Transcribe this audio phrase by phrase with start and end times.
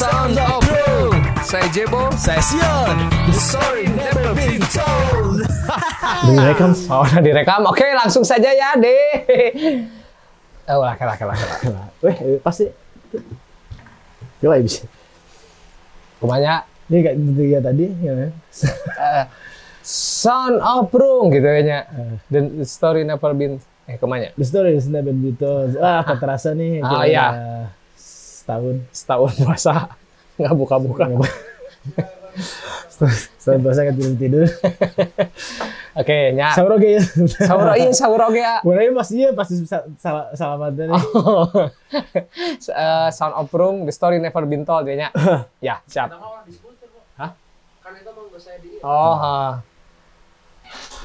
[0.00, 1.12] Sound of Bro
[1.44, 2.96] Saya Jebo Saya Sion.
[3.28, 5.44] The story never been told.
[6.40, 6.72] Direkam.
[6.88, 7.68] Oh, udah direkam.
[7.68, 9.12] Oke, langsung saja ya, deh.
[10.72, 11.86] Oh, lah, lah, lah, lah.
[12.00, 12.72] Weh, eh, pasti.
[14.40, 14.88] Coba ya bisa.
[16.16, 18.12] Kumanya Ini kayak tiga tadi, ya.
[19.04, 19.24] eh,
[19.84, 21.84] Son of Brung gitu kayaknya.
[22.32, 25.76] The story never been eh kumanya The story is never been told.
[25.76, 26.80] Ah, akan terasa nih.
[26.80, 27.26] Ah, kira-kira iya.
[28.50, 28.76] Setahun.
[28.90, 29.74] setahun puasa
[30.36, 31.04] nggak buka-buka.
[33.38, 34.46] Setahun puasa kan tidur tidur.
[35.90, 36.54] Oke, nya.
[36.54, 37.02] Sauroge ya.
[37.42, 38.62] Sauro iya sauro ge ya.
[38.62, 40.30] Mulai pasti iya pasti sa- salah.
[42.70, 45.10] Eh, Sound of Brung, The Story Never Been Told kayaknya.
[45.66, 46.14] ya, siap.
[47.18, 47.30] Hah?
[48.80, 49.60] Oh, ha.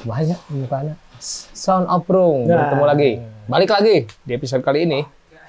[0.05, 0.93] banyak mukanya.
[1.51, 2.69] Sound of Brung, Nah.
[2.69, 3.11] bertemu lagi.
[3.49, 5.01] Balik lagi di episode kali ini.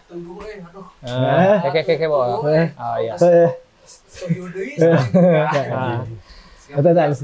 [0.06, 1.56] Eh.
[1.66, 2.26] Oke, oke, oke, bawa.
[2.46, 2.68] Eh.
[2.78, 3.12] Oh, iya.
[3.18, 3.50] Eh,
[5.70, 6.02] Ah.
[6.66, 7.14] Tak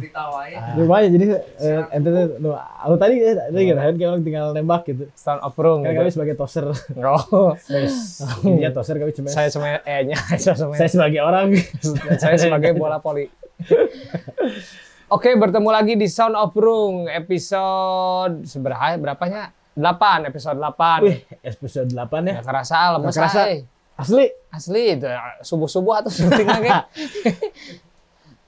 [0.79, 1.27] Lumayan jadi
[1.59, 5.11] eh, ente tuh aku tadi eh, tadi kira kan kayak orang tinggal nembak gitu.
[5.19, 5.83] Sound of Brung.
[5.83, 5.99] Kan gitu.
[5.99, 6.71] kami sebagai toser.
[7.03, 7.51] Oh,
[8.47, 11.59] dia toser kami cuma saya cuma eh-nya, saya cuma saya sebagai orang.
[12.23, 13.27] saya sebagai bola poli.
[15.11, 19.51] Oke, bertemu lagi di Sound of Brung episode seberapa berapanya?
[19.73, 21.01] 8, episode 8.
[21.07, 22.33] Wih, episode 8 ya.
[22.41, 23.41] Nggak kerasa lemes kerasa.
[23.49, 23.59] ay.
[23.97, 24.27] Asli.
[24.53, 25.09] Asli itu
[25.45, 26.69] subuh-subuh atau syuting lagi.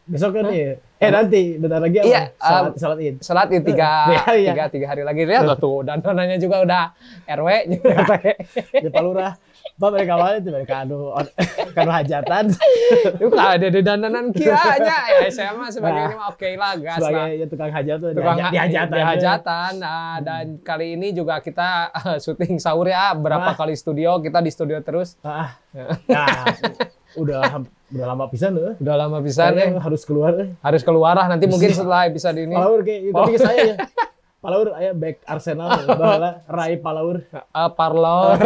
[0.04, 0.76] Besok kan nih.
[1.00, 2.08] Eh nanti bentar lagi apa?
[2.08, 3.14] Iya, Salat, um, salat Id.
[3.24, 4.52] Salat di tiga, Iya, iya.
[4.52, 5.24] tiga, tiga hari lagi.
[5.24, 6.84] Lihat tuh, dan dananya juga udah
[7.24, 7.48] RW.
[8.84, 9.32] Di Palura.
[9.32, 10.98] Pak mereka awalnya tuh mereka anu
[11.76, 12.44] kanu hajatan
[13.16, 14.98] Itu lah ada di dandanan kianya.
[15.10, 17.10] Ya, saya mah sebagai Nah, ini mah oke lah, gas lah.
[17.10, 18.92] sebagai ya, tukang hajat tuh tukang di hajatan.
[18.92, 19.72] di hajatan.
[19.76, 23.56] Nah, dan kali ini juga kita eh, syuting sahur ya berapa Nah.
[23.56, 25.58] kali studio kita di studio terus Ah,
[26.06, 26.46] nah,
[27.14, 28.74] udah udah lama pisan tuh.
[28.76, 32.80] udah lama Kayaknya nih harus keluar harus keluar lah nanti mungkin setelah episode ini Palaur
[32.80, 33.76] kayak tapi ke saya ya.
[34.44, 37.24] Palaur aya back Arsenal bahwa Rai Palaur.
[37.32, 38.36] eh, parlor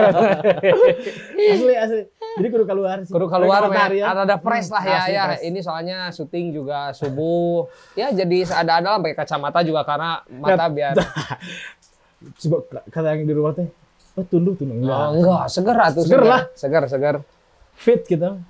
[1.51, 2.03] Asli asli.
[2.39, 3.11] Jadi kudu keluar sih.
[3.11, 3.99] kudu keluar men.
[3.99, 4.15] ya.
[4.15, 8.89] ada ada fresh lah ya ya ini soalnya syuting juga subuh ya jadi ada ada
[8.95, 10.95] lah pakai kacamata juga karena mata biar
[12.19, 12.57] Coba
[12.91, 13.67] kata yang di rumah teh.
[14.15, 14.99] Oh, tunduh tunduh enggak.
[14.99, 16.43] oh, enggak seger atuh Seger lah.
[16.53, 17.17] seger seger
[17.75, 18.43] Fit kita.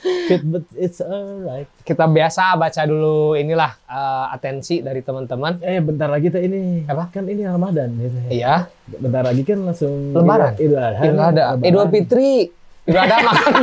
[0.00, 1.68] Fit but it's alright.
[1.84, 6.88] kita biasa baca dulu inilah eh, atensi dari teman-teman Eh bentar lagi teh ini.
[6.88, 7.12] Apa?
[7.12, 8.18] Kan ini Ramadan gitu.
[8.32, 10.56] iya Bentar lagi kan langsung Lebaran?
[10.56, 11.02] Idul Adha.
[11.04, 11.44] Idul Adha.
[11.60, 12.48] Idul Fitri,
[12.88, 13.54] Idul Adha makan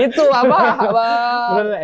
[0.08, 0.58] itu apa?
[0.88, 1.06] apa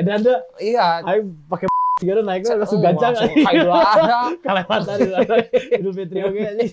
[0.00, 1.66] eh, ada iya, ayo pakai
[1.98, 4.22] segala naik langsung gancang langsung Idul Adha.
[4.38, 5.36] kelewatan Idul Adha.
[5.74, 6.64] Idul Fitri oke aja.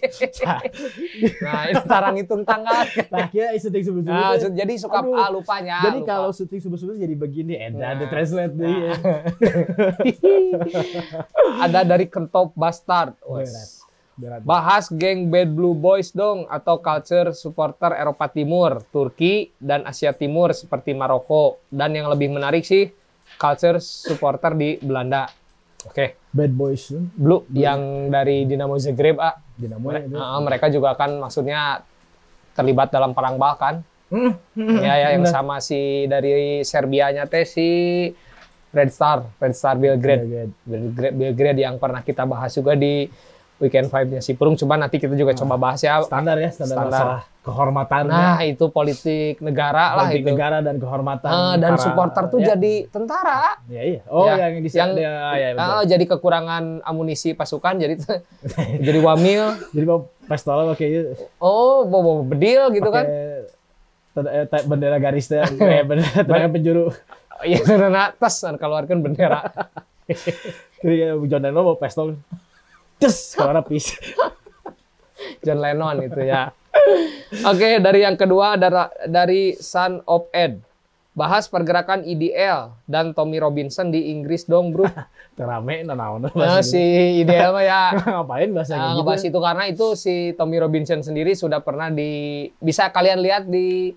[1.41, 2.86] Nah, itu tarang hitung tanggal.
[3.09, 4.14] Nah, kira syuting subuh-subuh.
[4.14, 5.18] Nah, jadi suka Aduh.
[5.18, 5.81] ah, lupanya.
[5.81, 6.08] Jadi lupa.
[6.08, 7.91] kalau syuting subuh-subuh jadi begini, eh, Nah.
[7.91, 8.69] ada translate deh.
[8.69, 8.94] ya.
[11.66, 13.18] ada dari Kentop Bastard.
[14.16, 14.47] Berat.
[14.47, 20.56] Bahas geng Bad Blue Boys dong atau culture supporter Eropa Timur, Turki dan Asia Timur
[20.56, 22.96] seperti Maroko dan yang lebih menarik sih
[23.35, 25.29] culture supporter di Belanda.
[25.85, 26.18] Oke.
[26.35, 29.40] Bad Boys tuh, Blue yang dari Dinamo Zagreb ah.
[29.56, 30.16] Dinamo ya, itu.
[30.19, 31.79] Ah, mereka juga kan maksudnya
[32.51, 33.79] terlibat dalam perang Balkan.
[34.06, 34.38] Hmm,
[34.85, 37.68] ya ya yang sama si dari Serbianya teh si
[38.75, 40.23] Red Star, Red Star Belgrade.
[40.28, 40.53] Belgrade.
[40.67, 43.07] Belgrade, Belgrade yang pernah kita bahas juga di
[43.55, 44.55] Weekend Vibe-nya si Purung.
[44.55, 46.03] Coba nanti kita juga coba bahas ya.
[46.03, 46.91] Standar ya, standar, Standar.
[46.91, 48.03] masalah kehormatan.
[48.05, 50.29] Nah, itu politik negara lah politik itu.
[50.29, 51.29] negara dan kehormatan.
[51.29, 52.47] Ah, dan para- supporter tuh ya.
[52.51, 53.55] jadi tentara.
[53.66, 53.99] Ya, iya.
[54.07, 55.71] Oh, Ya, yang di yang- ya, ya, betul.
[55.71, 57.95] Ah, jadi kekurangan amunisi pasukan jadi
[58.85, 59.55] jadi wamil.
[59.72, 61.01] Jadi mau pistol pakai itu
[61.37, 63.05] Oh, bawa bedil gitu kan.
[64.11, 66.85] tanda- eh, bendera garis teh, eh, bendera tendangan penjuru.
[67.39, 69.43] Iya, karena tas keluarkan bendera.
[70.81, 72.16] Jadi ya, John Lennon mau pistol.
[73.00, 73.95] Tes, kalau pis.
[75.45, 76.51] John Lennon itu ya.
[77.47, 78.56] Oke, dari yang kedua
[79.07, 80.61] dari Son of Ed.
[81.16, 84.84] Bahas pergerakan IDL dan Tommy Robinson di Inggris dong, bro.
[85.40, 86.79] Terame nanaon Nah, si
[87.23, 87.81] IDL mah ya
[88.20, 89.31] ngapain bahasa nah, ngebahas gitu.
[89.31, 93.96] itu karena itu si Tommy Robinson sendiri sudah pernah di bisa kalian lihat di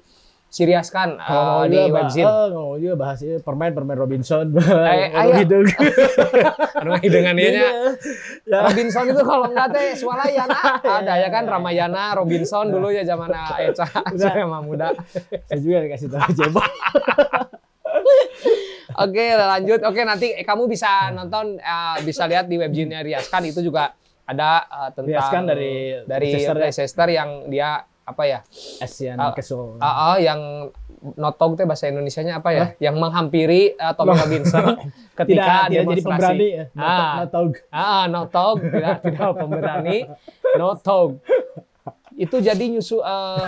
[0.48, 2.24] Sirias kan Kalau mau di webzine.
[2.24, 4.48] eh, mau juga bahas ini permain permain Robinson.
[4.88, 5.34] Eh, Anu ayo.
[5.44, 5.66] hidung.
[6.72, 7.66] Karena dengan dia nya
[8.48, 8.58] Ya.
[8.64, 10.80] Robinson itu kalau enggak teh swalayan ah.
[11.04, 13.28] ada ya kan Ramayana Robinson dulu ya zaman
[13.60, 13.84] Eca
[14.16, 14.96] saya mah muda.
[15.44, 16.64] Saya juga dikasih tahu cebok.
[18.98, 19.80] Oke lanjut.
[19.84, 23.92] Oke nanti eh, kamu bisa nonton eh, bisa lihat di webzine Riaskan itu juga
[24.24, 25.72] ada eh, tentang Riaskan dari
[26.02, 26.62] dari Leicester ya?
[26.66, 27.70] Leicester yang dia
[28.08, 28.38] apa ya
[28.80, 29.76] Asian Ah, Kesel.
[29.78, 30.72] ah, ah, yang
[31.14, 32.64] notog teh bahasa Indonesianya apa ya?
[32.80, 34.64] Yang menghampiri uh, Tommy Robinson
[35.18, 36.64] ketika tidak, tidak jadi pemberani ya.
[36.74, 37.12] Ah.
[37.22, 37.50] Notog.
[37.70, 39.98] Ah, notog tidak tidak pemberani,
[40.56, 41.22] notog.
[42.18, 43.46] Itu jadi nyusu uh,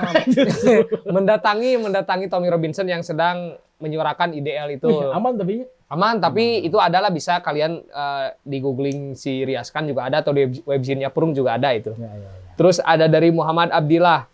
[1.17, 4.87] mendatangi mendatangi Tommy Robinson yang sedang menyuarakan ideal itu.
[5.11, 10.23] Aman tapi Aman, tapi itu adalah bisa kalian uh, di googling si Riaskan juga ada
[10.23, 11.91] atau di webzinnya Purung juga ada itu.
[11.99, 12.31] ya, ya, ya.
[12.55, 14.30] Terus ada dari Muhammad Abdillah.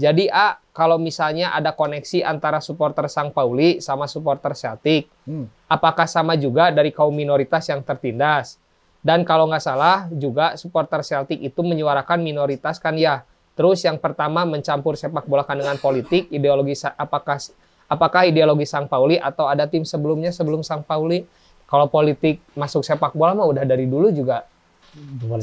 [0.00, 5.44] Jadi A, kalau misalnya ada koneksi antara supporter Sang Pauli sama supporter Celtic, Hmm.
[5.68, 8.56] apakah sama juga dari kaum minoritas yang tertindas?
[9.04, 13.28] Dan kalau nggak salah juga supporter Celtic itu menyuarakan minoritas kan ya.
[13.52, 17.36] Terus yang pertama mencampur sepak bola kan dengan politik, ideologi apakah
[17.84, 21.28] apakah ideologi Sang Pauli atau ada tim sebelumnya sebelum Sang Pauli?
[21.68, 24.48] Kalau politik masuk sepak bola mah udah dari dulu juga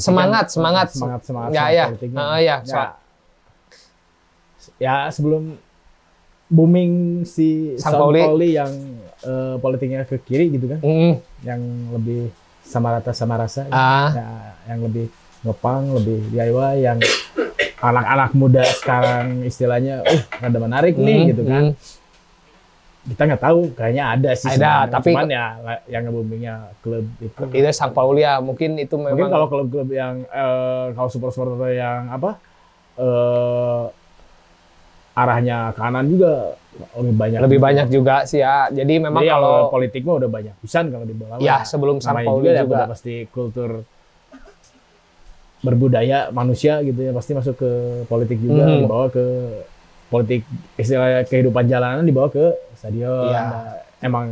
[0.01, 2.17] semangat semangat semangat semangat ya semangat ya politiknya.
[2.19, 2.85] Ah, ya, ya,
[4.77, 5.57] ya sebelum
[6.47, 8.23] booming si Sang Pauli.
[8.23, 8.71] Pauli, yang
[9.19, 11.13] eh, politiknya ke kiri gitu kan, Mm,
[11.43, 12.31] yang lebih
[12.63, 14.27] sama rata sama rasa, ah ya,
[14.67, 15.07] yang lebih
[15.41, 16.99] ngepang, lebih DIY, yang
[17.77, 21.63] anak-anak muda sekarang istilahnya, uh ada menarik nih mm, gitu kan.
[21.67, 21.73] mm.
[23.07, 24.51] Kita nggak tahu, kayaknya ada sih.
[24.51, 24.91] Ada, sebenarnya.
[24.91, 25.45] tapi- cuman ya
[25.87, 27.39] yang boomingnya klub itu.
[27.55, 32.11] itu Sang Pauli ya mungkin itu memang Mungkin kalau klub-klub yang eh, kalau supporter yang
[32.11, 32.35] apa
[32.99, 33.83] eh
[35.17, 36.53] arahnya kanan juga
[36.93, 37.39] lebih banyak.
[37.41, 38.69] lebih banyak juga sih ya.
[38.69, 41.41] Jadi memang Jadi kalau kalau politik mah udah banyak pisan kalau di bola.
[41.41, 43.81] ya sebelum Namanya Pauli ya juga, udah pasti kultur
[45.57, 47.71] berbudaya manusia gitu ya pasti masuk ke
[48.05, 48.85] politik juga Hmm.
[48.85, 49.25] dibawa ke
[50.07, 50.45] politik
[50.77, 52.45] istilah kehidupan jalanan dibawa ke
[52.77, 53.27] stadion.
[53.27, 53.41] Iya.
[53.41, 54.25] Nah, emang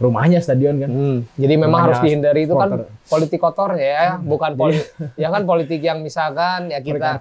[0.00, 0.88] rumahnya stadion kan.
[0.88, 4.86] Hmm, jadi memang Namanya harus dihindari itu kan politik kotor ya, bukan politik
[5.18, 7.18] ya kan politik yang misalkan ya kita.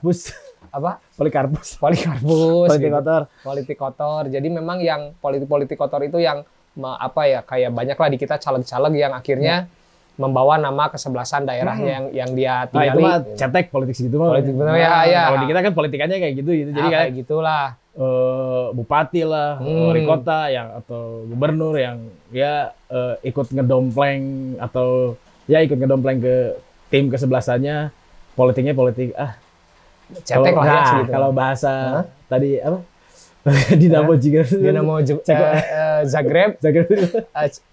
[0.70, 1.76] Apa Polikarpus.
[1.78, 2.96] polikarpus Politik gitu.
[2.96, 3.22] kotor.
[3.42, 4.24] politik kotor.
[4.28, 6.42] Jadi memang yang politik-politik kotor itu yang
[6.80, 9.68] apa ya kayak banyak lah di kita caleg-caleg yang akhirnya
[10.16, 13.02] membawa nama kesebelasan daerahnya yang yang dia Nah itu tinggali.
[13.02, 14.30] mah cetek politik segitu mah.
[14.30, 15.22] Politik bener ya, ya.
[15.26, 16.70] Kalau di kita kan politikannya kayak gitu gitu.
[16.70, 17.66] Jadi Nah, kayak kayak gitulah.
[17.92, 19.92] eh, bupati lah, Hmm.
[19.92, 22.00] wali kota yang atau gubernur yang
[22.30, 24.24] ya eh, ikut ngedompleng
[24.58, 26.36] atau ya ikut ngedompleng ke
[26.88, 27.92] tim kesebelasannya
[28.34, 29.36] politiknya politik ah
[30.20, 31.12] Cetek kalau, lah ya nah, segitu.
[31.12, 32.04] kalau bahasa Hah?
[32.26, 32.80] tadi apa?
[33.82, 36.88] Dinamo juga Dinamo Je- Cek- eh, eh, Zagreb, Zagreb.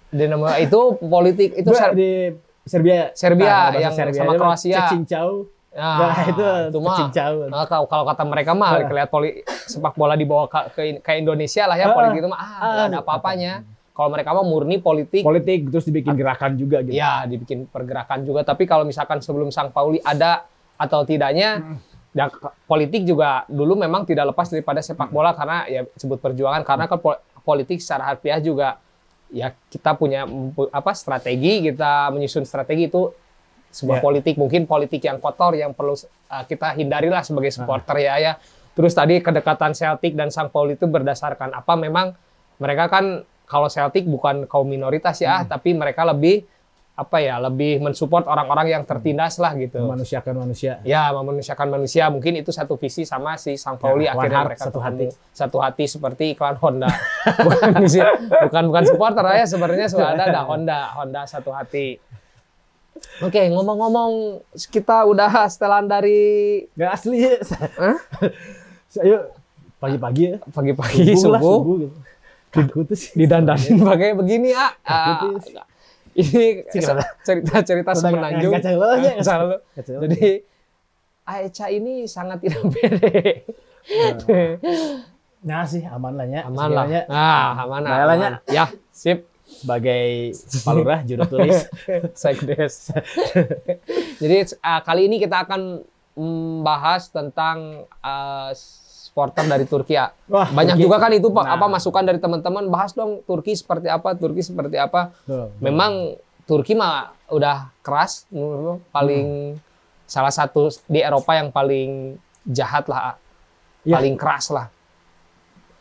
[0.09, 2.31] Dinamo itu politik itu Ser- di
[2.63, 3.11] Serbia.
[3.13, 4.35] Serbia Nah, yang sama itu mah.
[4.37, 4.77] Kroasia.
[4.85, 6.97] Cecincau Nah, nah, itu itu mah.
[6.97, 8.89] Cecincau Nah, kalau, kalau kata mereka mah Nah.
[8.91, 12.39] lihat poli sepak bola dibawa ke, ke, ke Indonesia lah ya Ah, politik itu mah
[12.39, 13.53] ah, nggak ada ah, apa-apanya.
[13.91, 16.93] Kalau mereka mah murni politik, politik terus dibikin gerakan juga gitu.
[16.93, 18.41] Ya dibikin pergerakan juga.
[18.43, 20.45] Tapi kalau misalkan sebelum Sang Pauli ada
[20.77, 21.81] atau tidaknya, Hmm.
[22.17, 26.65] Ya ke- politik juga dulu memang tidak lepas daripada sepak bola karena ya sebut perjuangan
[26.65, 28.81] karena kan pol- politik secara harfiah juga
[29.29, 30.25] ya kita punya
[30.71, 33.13] apa strategi kita menyusun strategi itu
[33.69, 34.03] sebuah Ya.
[34.03, 36.01] politik mungkin politik yang kotor yang perlu uh,
[36.43, 37.55] kita hindarilah sebagai Ah.
[37.55, 38.33] supporter ya ya
[38.73, 42.17] terus tadi kedekatan Celtic dan Sang Pauli itu berdasarkan apa memang
[42.57, 43.05] mereka kan
[43.45, 45.49] kalau Celtic bukan kaum minoritas ya Hmm.
[45.51, 46.49] tapi mereka lebih
[46.97, 49.77] apa ya lebih mensupport orang-orang yang tertindas lah gitu.
[49.79, 50.81] Memanusiakan manusia.
[50.81, 52.09] Ya memanusiakan manusia.
[52.09, 55.07] Mungkin itu satu visi sama si Sang Pauli Ya, akhirnya heart, mereka satu hati.
[55.31, 56.89] satu hati seperti iklan Honda.
[57.45, 58.01] Bukan visi
[58.43, 62.01] bukan bukan supporter ya sebenarnya sudah ada ada Honda Honda satu hati.
[63.21, 67.29] Oke ngomong-ngomong kita udah setelan dari nggak asli.
[67.29, 67.37] Ya
[67.77, 67.97] Hah?
[69.05, 69.19] Ayo
[69.77, 70.37] pagi-pagi ya.
[70.49, 71.77] Pagi-pagi lah, subuh.
[71.79, 71.97] gitu.
[72.49, 73.13] Kaku tuh sih.
[73.13, 75.61] didandanin pakai begini ya Ah, Aku tuh-
[76.17, 76.65] ini
[77.27, 78.73] cerita-cerita semenanjung ya.
[80.09, 80.43] Jadi
[81.27, 83.45] Aicha ini sangat tidak pede.
[85.47, 86.43] Nah sih aman lah ya.
[86.51, 86.85] aman lah.
[87.07, 88.33] Nah, aman Nah, lah, aman.
[88.51, 89.31] Ya, sip.
[89.47, 90.35] Sebagai
[90.67, 91.71] palurah juru tulis.
[92.19, 92.91] Sekdes.
[94.19, 95.87] Jadi uh, kali ini kita akan
[96.19, 98.51] membahas tentang uh,
[99.17, 100.13] supporter dari Turki ya.
[100.29, 100.85] Wah, Banyak Turki.
[100.85, 101.57] juga kan itu Pak, Nah.
[101.57, 105.09] apa masukan dari teman-teman bahas dong Turki seperti apa, Turki seperti apa.
[105.25, 105.49] Tuh.
[105.57, 106.13] Memang
[106.45, 109.57] Turki mah udah keras menurut paling
[110.05, 113.17] salah satu di Eropa yang paling jahat lah,
[113.83, 113.97] Ya.
[113.97, 114.69] paling keras lah,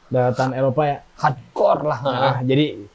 [0.08, 0.98] Daratan Eropa ya.
[1.18, 2.00] hardcore lah.
[2.02, 2.88] Nah, jadi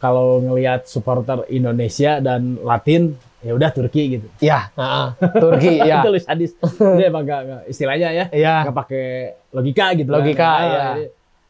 [0.00, 4.26] kalau ngelihat supporter Indonesia dan Latin ya udah Turki gitu.
[4.40, 5.06] Ya, heeh.
[5.36, 6.00] Turki ya.
[6.00, 6.50] Itu Hadis.
[6.74, 8.24] Dia emang gak, gak- istilahnya ya.
[8.32, 8.54] Iya.
[8.64, 9.04] Nggak pakai
[9.52, 10.08] logika gitu.
[10.08, 10.16] kan.
[10.16, 10.84] Logika, Nah, iya.
[10.90, 11.04] jadi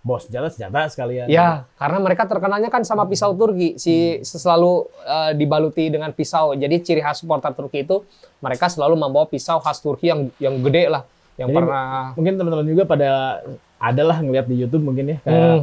[0.04, 1.32] Bos senjata senjata sekalian.
[1.32, 6.52] Ya, karena mereka terkenalnya kan sama pisau Turki, si selalu eh, dibaluti dengan pisau.
[6.52, 8.04] Jadi ciri khas supporter Turki itu
[8.36, 11.08] mereka selalu membawa pisau khas Turki yang yang gede lah,
[11.40, 13.40] yang Jadi, pernah Mungkin teman-teman juga pada
[13.80, 15.62] adalah ngelihat di YouTube mungkin ya kayak Hmm,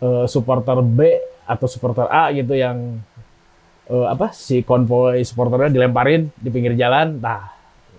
[0.00, 0.98] eh, supporter B
[1.44, 2.96] atau supporter A gitu yang
[3.84, 7.50] eh, apa si konvoy supporternya dilemparin di pinggir jalan, nah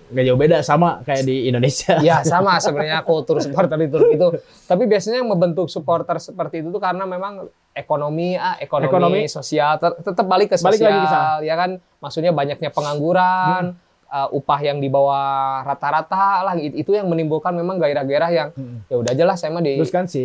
[0.05, 1.97] nggak jauh beda sama kayak di Indonesia.
[2.05, 4.29] Ya sama sebenarnya kultur supporter di Turki itu.
[4.63, 9.21] Tapi biasanya yang membentuk supporter seperti itu tuh karena memang ekonomi, ah, ekonomi, Ekonomi.
[9.25, 11.41] sosial, tetap balik ke sosial, Balik lagi ke sana.
[11.41, 11.69] ya kan?
[11.97, 13.73] Maksudnya banyaknya pengangguran,
[14.05, 15.25] uh, upah yang di bawah
[15.63, 18.85] rata-rata lah, it- itu yang menimbulkan memang gairah-gairah yang Mm.
[18.85, 20.21] ya udah aja lah saya mah di Terus kan si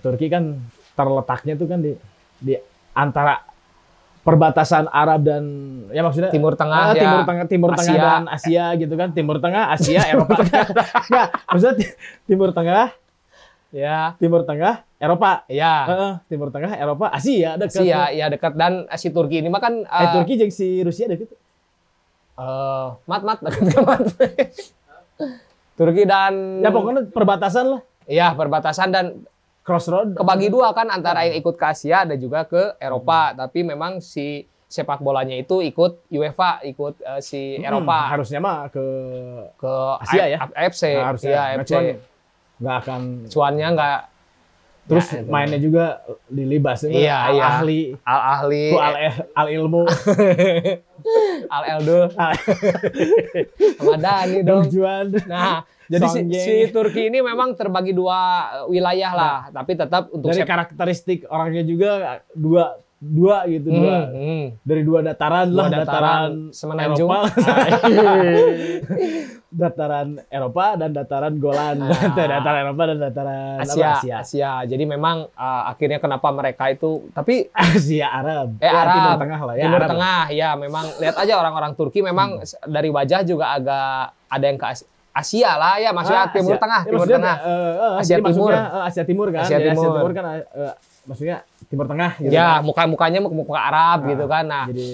[0.00, 0.56] Turki kan
[0.94, 1.92] terletaknya tuh kan di
[2.40, 2.56] di
[2.92, 3.44] antara
[4.28, 5.44] perbatasan Arab dan
[5.88, 8.04] ya maksudnya Timur Tengah Ah, ya, Timur Tengah, Timur Tengah Asia.
[8.04, 9.08] dan Asia gitu kan.
[9.10, 10.36] Timur Tengah, Asia, Eropa.
[10.36, 11.94] Enggak, maksudnya ti-
[12.24, 12.92] Timur Tengah,
[13.70, 15.48] ya, Timur Tengah, Eropa.
[15.48, 15.74] ya.
[15.86, 17.80] Heeh, Timur Tengah, Eropa, Asia dekat.
[17.80, 20.80] Asia ya dekat dan eh, si Turki ini mah kan Eh, uh, Turki jeung si
[20.80, 21.32] Rusia deket.
[22.36, 24.00] eh, mat mat dekat mat.
[25.74, 27.80] Turki dan Ya pokoknya perbatasan lah.
[28.04, 29.06] ya perbatasan dan
[29.68, 30.16] Crossroad.
[30.16, 33.36] kebagi dua kan antara yang ikut ke Asia dan juga ke Eropa.
[33.36, 38.72] Tapi memang si sepak bolanya itu ikut UEFA, ikut eh, si Hmm, Eropa harusnya mah
[38.72, 38.84] ke
[39.56, 40.38] ke Asia ya?
[40.52, 40.82] AFC.
[40.96, 41.32] Nah, harusnya.
[41.36, 41.68] Nah, AFC.
[41.68, 41.84] cuman
[42.58, 43.98] nggak akan Cuannya nggak
[44.88, 47.44] terus Ya, mainnya juga di libas Iya, al iya.
[47.60, 47.80] ahli.
[48.02, 48.94] Al ahli, ku al,
[49.36, 49.82] al ilmu.
[51.48, 52.34] Al eldo, al
[53.78, 54.66] sama Dani dong.
[54.68, 55.14] Juan.
[55.30, 60.44] Nah, jadi si, si Turki ini memang terbagi dua wilayah lah, tapi tetap untuk dari
[60.44, 64.44] karakteristik orangnya juga dua dua gitu Hmm, dua hmm.
[64.60, 67.06] dari dua dataran Dua lah dataran dataran, Semenanjung.
[67.06, 67.30] Eropa
[69.50, 72.10] dataran Eropa dan dataran Golan Ah.
[72.28, 74.50] dataran Eropa dan dataran Asia, Asia Asia.
[74.66, 78.94] Jadi memang eh, akhirnya kenapa mereka itu tapi Asia Arab Eh, Ya, Arab.
[78.98, 79.84] Timur Tengah lah ya Timur Arab.
[79.84, 79.92] Hmm.
[79.94, 83.94] Tengah ya memang lihat aja orang-orang Turki memang s- dari wajah juga agak
[84.26, 86.60] ada yang ke As- Asia lah ya maksudnya Ah, Timur Asia.
[86.60, 87.36] Tengah, Ya, Timur Tengah.
[87.38, 88.52] eh, eh, Asia Timur.
[88.84, 89.72] Asia Timur kan Asia Timur.
[89.72, 90.74] Asia Timur kan eh,
[91.04, 91.36] maksudnya
[91.68, 92.64] Timur Tengah gitu Ya, kan.
[92.64, 94.44] muka-mukanya muka, muka Arab Ah, gitu kan.
[94.44, 94.88] Nah, jadi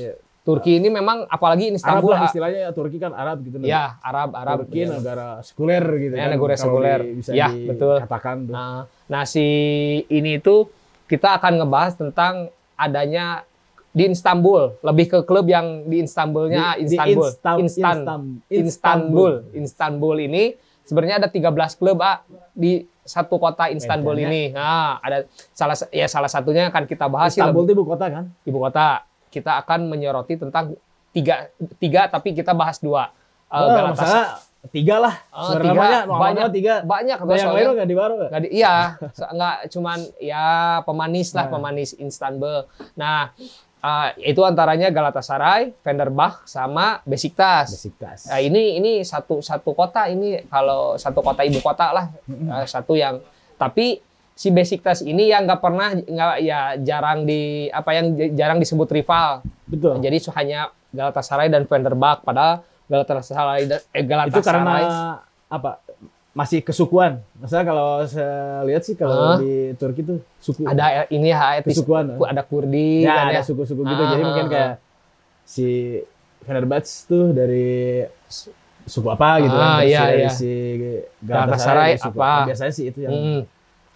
[0.45, 3.97] Turki ini memang apalagi Arab Istanbul lah ah, istilahnya ya Turki kan Arab gitu ya
[3.99, 4.93] Arab Arab Turki ya.
[4.93, 7.01] negara sekuler gitu Ya, kan negara sekuler.
[7.01, 7.97] di- bisa Ya, betul.
[7.97, 8.53] dikatakan tuh.
[8.53, 9.47] Nah, nah si
[10.07, 10.69] ini itu
[11.07, 12.35] kita akan ngebahas tentang
[12.75, 13.41] adanya
[13.89, 20.17] di Istanbul, lebih ke klub yang di Istanbulnya Di- di Istanbul, Instan, Instam- Istanbul, Istanbul
[20.21, 20.45] ini
[20.83, 22.21] sebenarnya ada 13 klub ah
[22.53, 24.51] di satu kota Istanbul ini.
[24.51, 28.25] Nah, ada salah sa- ya salah satunya akan kita bahas Istanbul itu ibu kota kan
[28.43, 29.05] ibu kota.
[29.29, 30.73] Kita akan menyoroti tentang
[31.11, 31.47] tiga
[31.77, 33.13] tiga tapi kita bahas dua.
[33.47, 36.01] Oh, masalah tiga lah sebenarnya tiga.
[36.01, 36.41] namanya Banyak.
[36.41, 38.31] nama tiga banyak Ada yang lain nggak di baru nggak?
[38.41, 38.75] Di- iya,
[39.37, 40.47] nggak cuman ya
[40.83, 41.53] pemanis lah, Nah.
[41.53, 42.65] pemanis Istanbul.
[42.97, 43.31] Nah,
[43.85, 47.69] eh, itu antaranya Galatasaray, Fenerbahce sama Besiktas.
[47.77, 52.65] Besiktas Nah, ini ini satu satu kota ini kalau satu kota ibu kota lah eh,
[52.65, 53.21] satu yang
[53.61, 54.01] tapi
[54.35, 59.45] si Besiktas ini yang nggak pernah nggak ya jarang di apa yang jarang disebut rival.
[59.69, 64.77] betul Jadi so- hanya Galatasaray dan Fenerbahce padahal Galatasaray dan eh, itu Galatasaray karena
[65.51, 65.71] apa
[66.35, 71.57] masih kesukuan masalah kalau saya lihat sih kalau di Turki tuh suku ada ini ya
[71.57, 73.43] etnis kesukuan ada Kurdi ya kan ada ya.
[73.43, 74.51] suku-suku gitu Ah, jadi ah, mungkin ah.
[74.51, 74.73] kayak
[75.45, 75.67] si
[76.41, 78.03] Fenerbahce tuh dari
[78.85, 80.29] suku apa gitu Ah, kan terus iya, dari iya.
[80.29, 80.53] si
[81.17, 82.33] Galatasaray Galatasaray dari suku apa?
[82.45, 83.41] biasanya sih itu yang Hmm.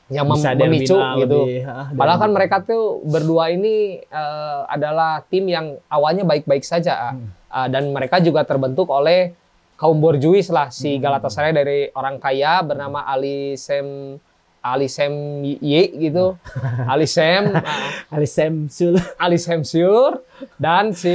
[0.09, 1.41] yang mem- bisa memicu gitu.
[1.45, 6.63] lebih, ah, Padahal dan- kan mereka tuh berdua ini eh, adalah tim yang awalnya baik-baik
[6.63, 7.13] saja ah.
[7.13, 7.29] Hmm.
[7.49, 9.35] Ah, dan mereka juga terbentuk oleh
[9.79, 11.01] kaum borjuis lah si Hmm.
[11.01, 14.19] Galatasaray dari orang kaya bernama Ali Sem
[14.59, 15.15] Ali Sem
[15.47, 16.35] Y gitu.
[16.93, 17.63] Ali Sem ah,
[18.11, 20.19] Ali Samsul Ali Semsur
[20.59, 21.15] dan si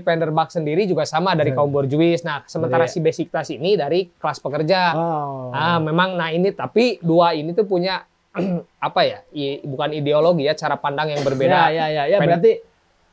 [0.00, 2.20] Penderbach sendiri juga sama dari kaum borjuis.
[2.20, 4.90] Nah, sementara Dari- si Besiktas ini dari kelas pekerja.
[4.92, 8.02] oh Ah, memang nah ini tapi dua ini tuh punya
[8.82, 9.18] apa ya?
[9.32, 11.58] i- bukan ideologi ya, cara pandang yang ya berbeda.
[11.70, 12.52] ya ya ya Pen- berarti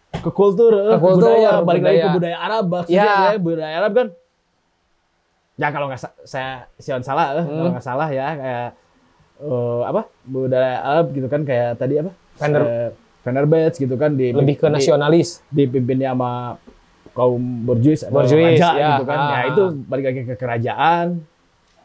[0.10, 2.16] ke kultur, eh, Ke kultur, budaya, balik lagi ke budaya.
[2.18, 3.14] budaya Arab maksudnya Ya.
[3.30, 3.38] ya.
[3.38, 4.08] budaya Arab kan
[5.58, 7.58] ya kalau nggak sa- saya Sion salah eh, Hmm.
[7.58, 8.70] kalau nggak salah ya kayak
[9.40, 14.32] eh, apa budaya Arab gitu kan kayak tadi apa Fener- Eh, Fenerbahce gitu kan di
[14.32, 15.44] Lebih ke di- nasionalis.
[15.50, 16.56] dipimpinnya sama
[17.12, 18.90] kaum borjuis atau Borjuis, raja ya.
[18.94, 19.44] gitu kan ya Ah.
[19.48, 21.06] itu balik lagi ke kerajaan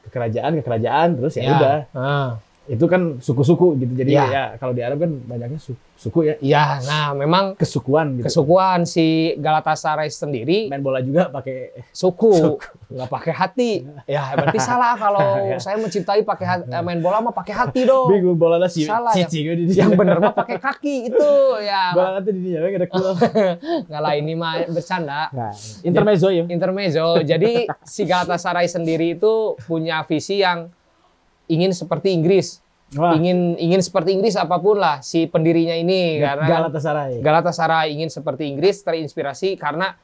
[0.03, 1.53] ke kerajaan ke kerajaan terus ya, Ya.
[1.53, 2.29] udah Ah.
[2.65, 4.25] Itu kan suku-suku gitu jadi Ya.
[4.25, 8.85] ya, kalau di Arab kan banyaknya su- suku ya Ya, nah memang kesukuan gitu kesukuan
[8.85, 9.03] si
[9.35, 13.73] Galatasaray sendiri main bola juga pakai suku, nggak pakai hati.
[14.05, 15.59] Ya, berarti salah kalau Ya.
[15.59, 18.07] saya mencintai pakai hati, eh, main bola mah pakai hati dong.
[18.09, 19.27] bingung bola nasi Salah ya.
[19.27, 21.91] cicing di Yang bener mah pakai kaki itu ya.
[21.97, 23.11] bola nanti di dia ada cool
[23.85, 25.27] Nggak lah ini mah bercanda.
[25.31, 25.51] nah,
[25.83, 27.19] intermezzo ya intermezzo.
[27.21, 30.71] Jadi si Galatasaray sendiri itu punya visi yang
[31.53, 32.65] ingin seperti Inggris.
[32.93, 37.25] Wah, ingin ingin seperti Inggris apa pun lah si pendirinya ini karena Galatasaray.
[37.25, 39.97] Galatasaray ingin seperti Inggris terinspirasi karena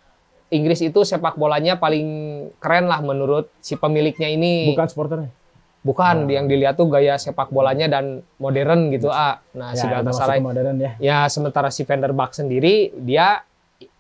[0.49, 2.09] Inggris itu sepak bolanya paling
[2.57, 4.73] keren lah menurut si pemiliknya ini.
[4.73, 5.31] Bukan supporternya.
[5.79, 9.41] Bukan, yang dilihat tuh gaya sepak bolanya dan modern gitu ah.
[9.55, 10.93] Nah, si Ya, itu Galatasaray modern ya.
[10.99, 13.45] ya sementara si Vanderbak sendiri dia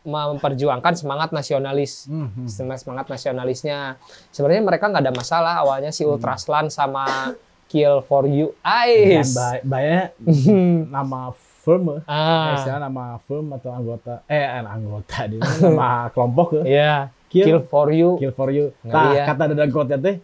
[0.08, 2.08] memperjuangkan semangat nasionalis.
[2.08, 4.00] Hmm, Semangat nasionalisnya.
[4.28, 7.36] Sebenarnya mereka nggak ada masalah awalnya si Ultraslan sama
[7.66, 9.36] Kill for You Dan Ice.
[9.36, 10.16] ba- bayarnya
[10.96, 16.46] nama firm, eh, ah, istilah nama firm atau anggota, eh eh, anggota di nama kelompok
[16.56, 17.12] ke iya.
[17.28, 18.16] Kill, Kill for You.
[18.16, 18.72] kill for you.
[18.80, 19.28] Nah, ya.
[19.28, 20.16] kata dadang kota teh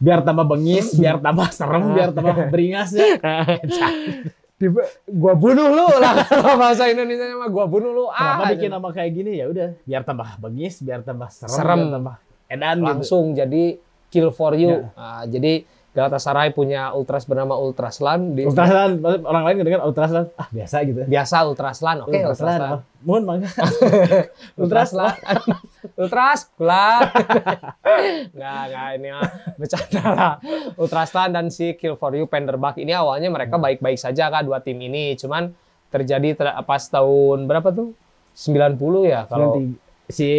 [0.00, 3.20] biar tambah bengis, biar tambah serem, biar tambah beringas ya.
[4.58, 4.66] Di,
[5.06, 8.88] gua bunuh lu lah kalau bahasa Indonesia mah gua bunuh lu Kenapa ah bikin nama
[8.90, 11.78] kayak gini ya udah, biar tambah bengis, biar tambah serem, Serem.
[11.78, 12.14] biar tambah
[12.50, 12.86] edan gitu.
[12.90, 13.64] langsung jadi
[14.10, 14.90] kill for you Ya.
[14.98, 15.62] Ah, jadi
[15.98, 21.02] Galatasaray punya ultras bernama Ultraslan di Ultrasan, orang lain dengan ultrasan, ah biasa gitu.
[21.10, 22.70] biasa Ultraslan oke Ultrasan, Ultraslan.
[22.70, 23.50] Oh, mohon mangga.
[24.62, 25.10] Ultraslan.
[26.06, 27.02] Ultras kula
[28.38, 30.34] nggak nggak ini mah bercanda lah.
[30.78, 34.78] Ultraslan dan si Kill for You Penderbak ini awalnya mereka baik-baik saja kan dua tim
[34.78, 35.18] ini.
[35.18, 35.50] Cuman
[35.90, 37.90] terjadi ter- pas tahun berapa tuh?
[38.38, 39.58] 90 ya kalau
[40.06, 40.30] si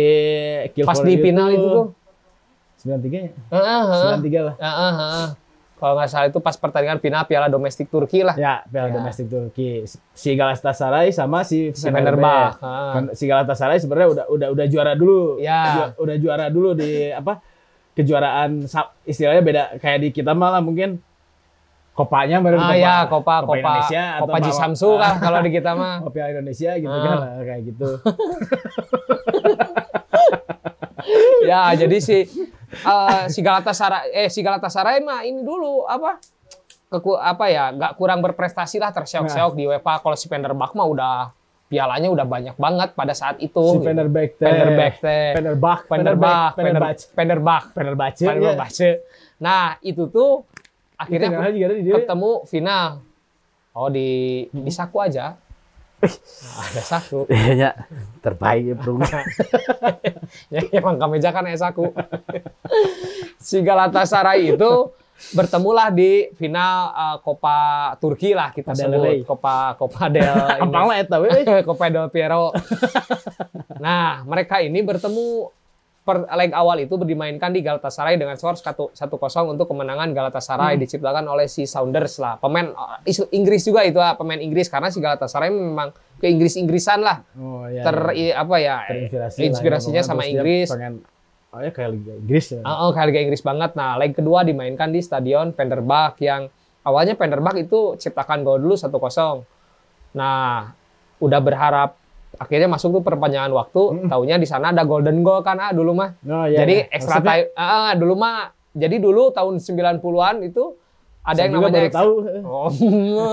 [0.72, 1.88] Kill pas for di You final itu tuh?
[2.80, 3.32] 93 ya?
[3.51, 4.16] Heeh, heeh.
[4.24, 4.56] 93 lah.
[4.56, 5.28] Heeh, heeh.
[5.79, 8.36] Kalau nggak salah itu pas pertandingan final Piala Domestik Turki lah.
[8.36, 8.93] Ya, Piala Ya.
[8.93, 9.88] Domestik Turki.
[10.12, 12.59] Si Galatasaray sama si Si Fenerbahce.
[12.59, 12.91] Heeh.
[12.91, 15.39] Kan Si Galatasaray sebenarnya udah udah udah juara dulu.
[15.39, 15.63] Ya.
[15.89, 17.39] Ju- Udah juara dulu di apa?
[17.91, 18.67] Kejuaraan
[19.03, 21.00] istilahnya beda kayak di kita malah mungkin
[21.91, 25.71] kopanya baru Ah ya, Copa Copa Indonesia atau Copa apa- Jisamsu lah kalau di kita
[25.74, 26.03] mah.
[26.13, 27.03] Piala Indonesia gitu Ah.
[27.05, 27.89] kan kayak gitu.
[31.43, 32.17] ya, jadi si
[32.72, 36.22] eh, si Galatasaray eh si Galatasaray mah ini dulu apa?
[36.90, 40.02] Keku, apa ya, nggak kurang berprestasi lah terseok-seok di UEFA.
[40.02, 41.14] Kalau si Fenerbahce mah udah
[41.70, 43.62] pialanya udah banyak banget pada saat itu.
[43.62, 43.86] si gitu.
[43.86, 44.42] Fenerbahce.
[44.42, 45.27] Fenerbahce teh.
[45.38, 45.86] Fenerbahce.
[45.86, 47.03] Fenerbahce, Fenerbahce.
[47.14, 48.22] Fenerbahce, Fenerbahce.
[48.25, 48.29] ya.
[48.34, 48.90] Fenerbahce.
[49.38, 50.50] Nah, itu tuh
[51.00, 51.96] Akhirnya dia.
[52.03, 53.05] ketemu final.
[53.72, 55.38] Oh di di saku aja.
[56.00, 57.27] Ada saku.
[57.31, 57.75] Iya,
[58.24, 59.03] terbaik ya, Bro.
[60.53, 61.92] ya emang kameja kan es aku.
[63.40, 64.72] si Galatasaray itu
[65.35, 71.44] bertemulah di final uh, Copa Turki lah kita Copa sebut Copa Copa del eta we.
[71.68, 72.55] Copa del Piero.
[73.83, 75.51] nah, mereka ini bertemu
[76.17, 78.93] leg awal itu dimainkan di Galatasaray dengan skor 1-0
[79.45, 80.81] untuk kemenangan Galatasaray Hmm.
[80.81, 82.37] diciptakan oleh si Saunders lah.
[82.37, 87.22] Pemain is- Inggris juga itu ah, pemain Inggris karena si Galatasaray memang ke Inggris-Inggrisan lah.
[87.35, 88.33] Oh, iya, Ter iya.
[88.37, 88.75] apa ya?
[88.85, 90.67] Terinspirasi lah, inspirasinya ya, sama Inggris.
[90.67, 90.93] Pengen,
[91.50, 92.61] oh ya kayak Liga Inggris ya.
[92.61, 93.72] Oh, oh, kayak Liga Inggris banget.
[93.75, 99.48] Nah, leg kedua dimainkan di Stadion Penderbach yang awalnya Penderbach itu ciptakan gol dulu 1-0.
[100.11, 100.74] Nah,
[101.19, 101.95] udah berharap
[102.40, 106.16] akhirnya masuk tuh perpanjangan waktu, taunya di sana ada golden goal kan ah dulu mah.
[106.24, 106.96] Oh, iya, jadi iya.
[106.96, 108.36] extra Maksudnya, time ah, dulu mah
[108.72, 110.80] jadi dulu tahun 90-an itu
[111.20, 112.14] ada saya yang namanya baru extra- tahu.
[112.42, 112.70] Oh.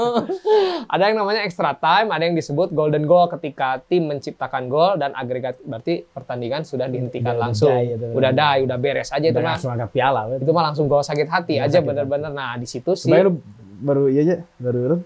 [0.92, 5.14] ada yang namanya extra time, ada yang disebut golden goal ketika tim menciptakan gol dan
[5.14, 7.70] agregat berarti pertandingan sudah dihentikan Udah langsung.
[7.72, 9.52] die itu, udah udah die, udah beres aja itu Udah mah.
[9.54, 10.20] langsung piala.
[10.26, 10.42] we.
[10.42, 12.28] Itu mah langsung gol sakit hati Gol aja bener-bener.
[12.28, 13.32] Nah, di situ sih Sebenarnya lu
[13.78, 14.98] baru iya aja, baru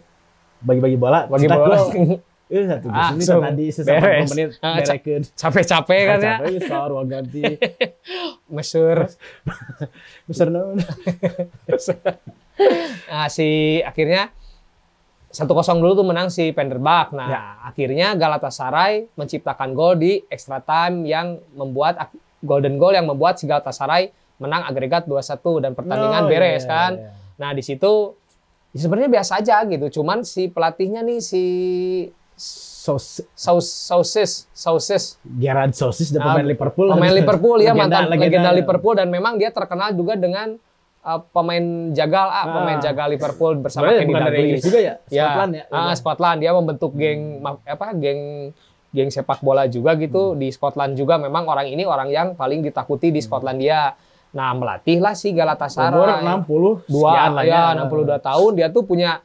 [0.60, 1.28] bagi-bagi bola.
[1.28, 1.78] bagi bola.
[2.50, 4.28] Eh, satu Ah, ini langsung tadi sesama beres.
[4.28, 5.22] menit Ah, berekeun.
[5.32, 6.34] capek-capek kan ya.
[6.36, 7.42] Capek skor ruang ganti.
[8.54, 9.06] Mesur.
[10.48, 10.82] Naon.
[13.06, 13.48] Nah, si
[13.80, 14.34] akhirnya
[15.30, 15.46] 1-0
[15.78, 17.14] dulu tuh menang si Penderbach.
[17.14, 17.40] Nah, Ya.
[17.62, 22.10] akhirnya Galatasaray menciptakan gol di extra time yang membuat
[22.40, 26.92] golden goal yang membuat si Galatasaray menang agregat 2-1 dan pertandingan Oh, beres iya, kan.
[26.96, 27.10] iya.
[27.38, 28.18] Nah, di situ
[28.70, 30.02] ya sebenarnya biasa aja gitu.
[30.02, 31.44] Cuman si pelatihnya nih si
[32.40, 36.88] Sos Saus Sausis Sausis Gerard Sosis dan Ah, pemain Liverpool.
[36.88, 40.56] pemain Liverpool ya Legenda- mantan legenda, Liverpool dan memang dia terkenal juga dengan
[41.02, 41.60] uh, pemain
[41.92, 42.82] jagal ah, pemain Ah.
[42.82, 44.40] jagal Liverpool bersama Kenny Dalglish.
[44.40, 45.64] Inggris juga ya, Ya, Scotland ya.
[45.68, 48.50] ah, Scotland dia membentuk geng ma- apa geng
[48.90, 50.38] geng sepak bola juga gitu Hmm.
[50.38, 53.92] di Scotland juga memang orang ini orang yang paling ditakuti di Skotlandia.
[54.30, 55.90] Nah, melatihlah si Galatasaray.
[55.90, 59.18] Umur 60 dua sekian lah ya 62 tahun dia tuh punya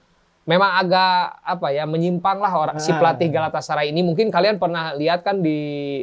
[0.46, 2.98] memang agak apa ya menyimpang lah orang si Ah.
[2.98, 5.58] pelatih Galatasaray ini mungkin kalian pernah lihat kan di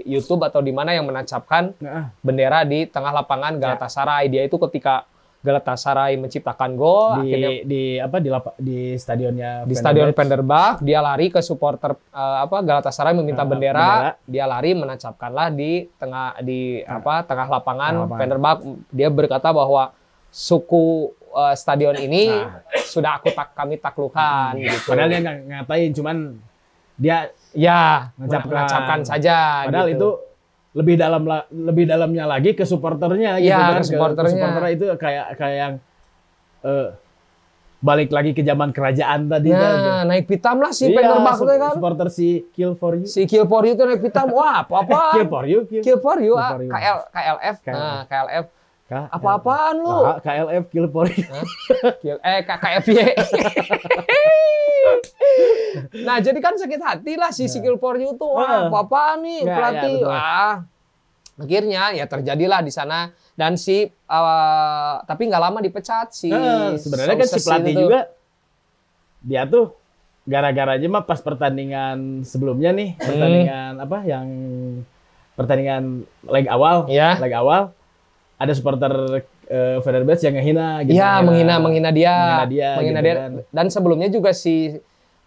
[0.05, 3.61] YouTube atau di mana yang menancapkan Nah, bendera di tengah lapangan Ya.
[3.64, 5.07] Galatasaray dia itu ketika
[5.40, 10.18] Galatasaray menciptakan gol di akhirnya di apa di lapa- di stadionnya di stadion Fenerbahce.
[10.20, 14.11] Penderbach dia lari ke supporter eh, apa Galatasaray meminta Ah, bendera, bendera.
[14.24, 16.98] dia lari menancapkanlah di tengah di Ah.
[16.98, 18.18] apa tengah lapangan Tengah lapangan.
[18.20, 19.90] Penderbach dia berkata bahwa
[20.31, 22.61] suku eh, stadion ini Nah.
[22.79, 24.77] sudah aku tak kami taklukan gitu.
[24.87, 26.16] Padahal dia nggak ngatain, cuman
[26.95, 27.16] dia
[27.51, 29.66] ya mencapkan saja.
[29.66, 29.97] padahal gitu.
[29.97, 30.09] itu
[30.73, 33.77] lebih dalam la- lebih dalamnya lagi ke supporternya gitu Iya, kan.
[33.77, 34.33] ke supporternya.
[34.33, 35.75] supporternya itu kayak kayak yang
[36.62, 36.88] eh,
[37.79, 39.75] balik lagi ke zaman kerajaan tadi kan.
[39.75, 41.73] Nah, naik pitam lah si Iya, Fenerbahce su- kan.
[41.75, 43.05] supporter si Kill for You.
[43.05, 44.31] Si Kill for You tuh naik pitam.
[44.31, 45.01] Wah, apa-apa.
[45.14, 45.83] Kill for You, Kill.
[45.83, 46.71] Kill for You, Kill ah, for You.
[46.71, 47.57] KL, KLF.
[47.59, 47.75] KLF.
[47.75, 48.45] Nah, KLF.
[49.09, 49.96] Apa-apaan lu?
[50.18, 50.87] KLF Kill.
[51.98, 52.94] Kill, eh, K- KFY.
[56.02, 58.33] nah, jadi kan sakit hati lah si, si Kill for You tuh.
[58.33, 58.62] Wah, Heeh.
[58.68, 59.96] apa-apaan nih Ya, ya, pelatih.
[59.98, 60.11] betul.
[60.11, 60.55] Wah.
[61.35, 67.16] Akhirnya ya terjadilah di sana dan si eh, tapi nggak lama dipecat si Nah, sebenarnya
[67.16, 67.81] kan si pelatih itu.
[67.83, 68.00] juga
[69.18, 69.72] dia tuh
[70.22, 73.02] gara-garanya mah pas pertandingan sebelumnya nih, Hmm.
[73.02, 74.26] pertandingan apa yang
[75.33, 75.83] pertandingan
[76.22, 77.16] leg awal, Ya.
[77.16, 77.72] leg awal
[78.42, 80.98] ada supporter eh, Fenerbahce yang ngehina gitu.
[80.98, 83.14] Iya, menghina menghina dia, menghina dia, menghina gitu dia.
[83.14, 83.33] kan.
[83.48, 84.74] Dan sebelumnya juga si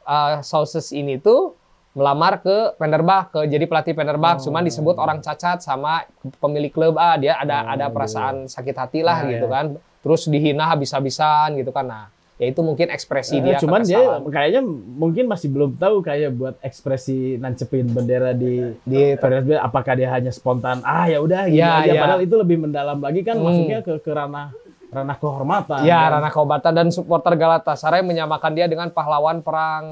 [0.04, 1.56] uh, Sauces ini tuh
[1.96, 4.52] melamar ke Fenerbahce, ke jadi pelatih Fenerbahce, Oh.
[4.52, 6.04] cuman disebut orang cacat sama
[6.38, 7.00] pemilik klub.
[7.00, 9.54] Ah, dia ada Oh, ada perasaan sakit hati lah Nah, gitu ya.
[9.56, 9.66] kan.
[10.04, 11.88] Terus dihina habis-habisan gitu kan.
[11.88, 16.32] Nah, ya itu mungkin ekspresi Eh, dia cuman dia kayaknya mungkin masih belum tahu kayak
[16.32, 21.58] buat ekspresi nancepin bendera di di Fenerbahce apakah dia hanya spontan ah ya udah gitu
[21.58, 22.02] Ya, aja ya.
[22.02, 23.46] padahal itu lebih mendalam lagi kan Hmm.
[23.46, 24.52] masuknya ke ke ranah
[24.88, 25.84] ranah kehormatan.
[25.84, 26.12] Ya, kan.
[26.14, 29.84] Rana Kaubatan dan supporter Galatasaray menyamakan dia dengan pahlawan perang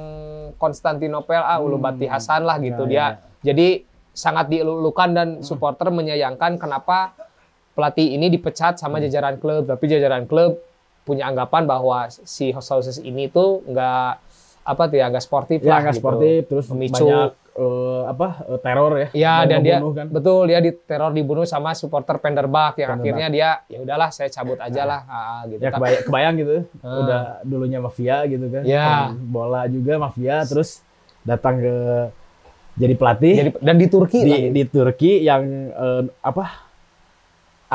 [0.56, 2.96] Konstantinopel, ah, Ulubati Hasan lah gitu Ya, dia.
[2.96, 3.08] ya.
[3.44, 3.68] Jadi
[4.12, 7.12] sangat dielulukan dan supporter menyayangkan kenapa
[7.72, 10.56] pelatih ini dipecat sama jajaran klub, tapi jajaran klub
[11.04, 14.10] punya anggapan bahwa si Sauces ini tuh nggak
[14.64, 16.02] apa tuh ya nggak sportif ya lah nggak gitu.
[16.02, 17.04] sportif terus Memicu.
[17.04, 20.08] banyak eh, apa eh, teror ya Ya dan dia kan.
[20.08, 23.04] betul dia diteror dibunuh sama supporter Penderbach yang Penderbach.
[23.04, 25.60] akhirnya dia ya udahlah saya cabut aja lah ah, gitu.
[25.60, 26.98] ya kebayang, kebayang gitu Ah.
[26.98, 29.12] udah dulunya mafia gitu kan Ya.
[29.14, 30.80] Bola juga mafia terus
[31.22, 31.76] datang ke
[32.74, 34.48] jadi pelatih jadi dan di Turki di, lagi.
[34.50, 36.72] di Turki yang eh, apa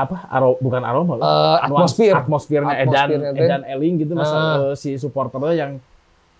[0.00, 2.14] apa aro, bukan aroma Eh, nuans- atmosfer.
[2.14, 3.08] atmosfernya Edan.
[3.32, 4.54] Edan Eling gitu masa Ah.
[4.62, 5.72] eh, si supporternya yang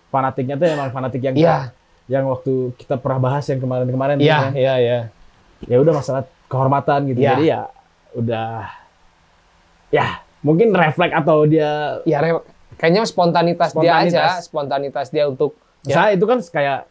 [0.07, 1.71] fanatiknya tuh emang fanatik yang Iya.
[2.05, 4.99] yang waktu kita pernah bahas yang kemarin-kemarin tuh Iya, iya, iya.
[5.61, 7.31] ya udah masalah kehormatan gitu Iya.
[7.31, 7.61] jadi ya
[8.11, 8.49] udah
[9.89, 10.05] ya
[10.39, 12.41] mungkin refleks atau dia Ya, re-
[12.75, 14.33] kayaknya spontanitas, dia aja, Spontanitas.
[14.41, 16.87] spontanitas dia untuk ya, saya itu kan kayak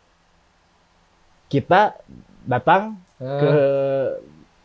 [1.48, 1.96] kita
[2.44, 4.06] datang ke eh,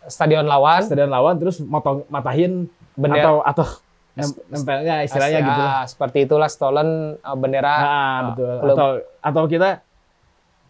[0.07, 3.65] stadion lawan, stadion lawan terus motong matahin bendera atau atau
[4.13, 5.83] nem- nempelnya istilahnya Ah, gitu lah.
[5.87, 7.75] Seperti itulah stolen eh, bendera.
[7.75, 8.55] Nah, betul.
[8.59, 8.75] klub.
[8.75, 8.89] Atau
[9.19, 9.69] atau kita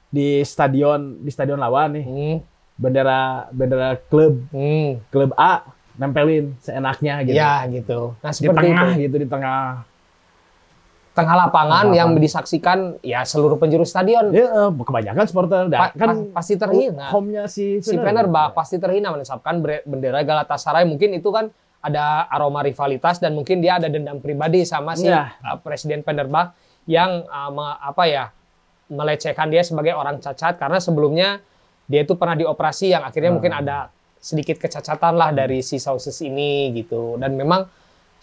[0.08, 2.36] di stadion di stadion lawan nih Hmm,
[2.78, 5.10] bendera bendera klub hmm.
[5.10, 7.38] klub A nempelin seenaknya gitu.
[7.38, 8.18] Ya, gitu.
[8.18, 9.02] Nah, di seperti tengah itu.
[9.06, 9.62] gitu di tengah.
[11.14, 12.26] Tengah lapangan Tengah yang lapangan.
[12.26, 14.30] disaksikan ya seluruh penjuru stadion.
[14.30, 17.10] Ya, kebanyakan supporter Pa- dah, kan pa- pasti terhina.
[17.10, 22.60] home-nya si si Fenerbahce pasti terhina menetapkan bre- bendera Galatasaray mungkin itu kan ada aroma
[22.60, 27.78] rivalitas dan mungkin dia ada dendam pribadi sama si uh, presiden Fenerbahce yang uh, me-
[27.78, 28.24] apa ya
[28.88, 31.40] melecehkan dia sebagai orang cacat karena sebelumnya
[31.86, 33.38] dia itu pernah dioperasi yang akhirnya Hmm.
[33.38, 37.68] mungkin ada sedikit kecacatan lah dari si Sauces ini gitu dan memang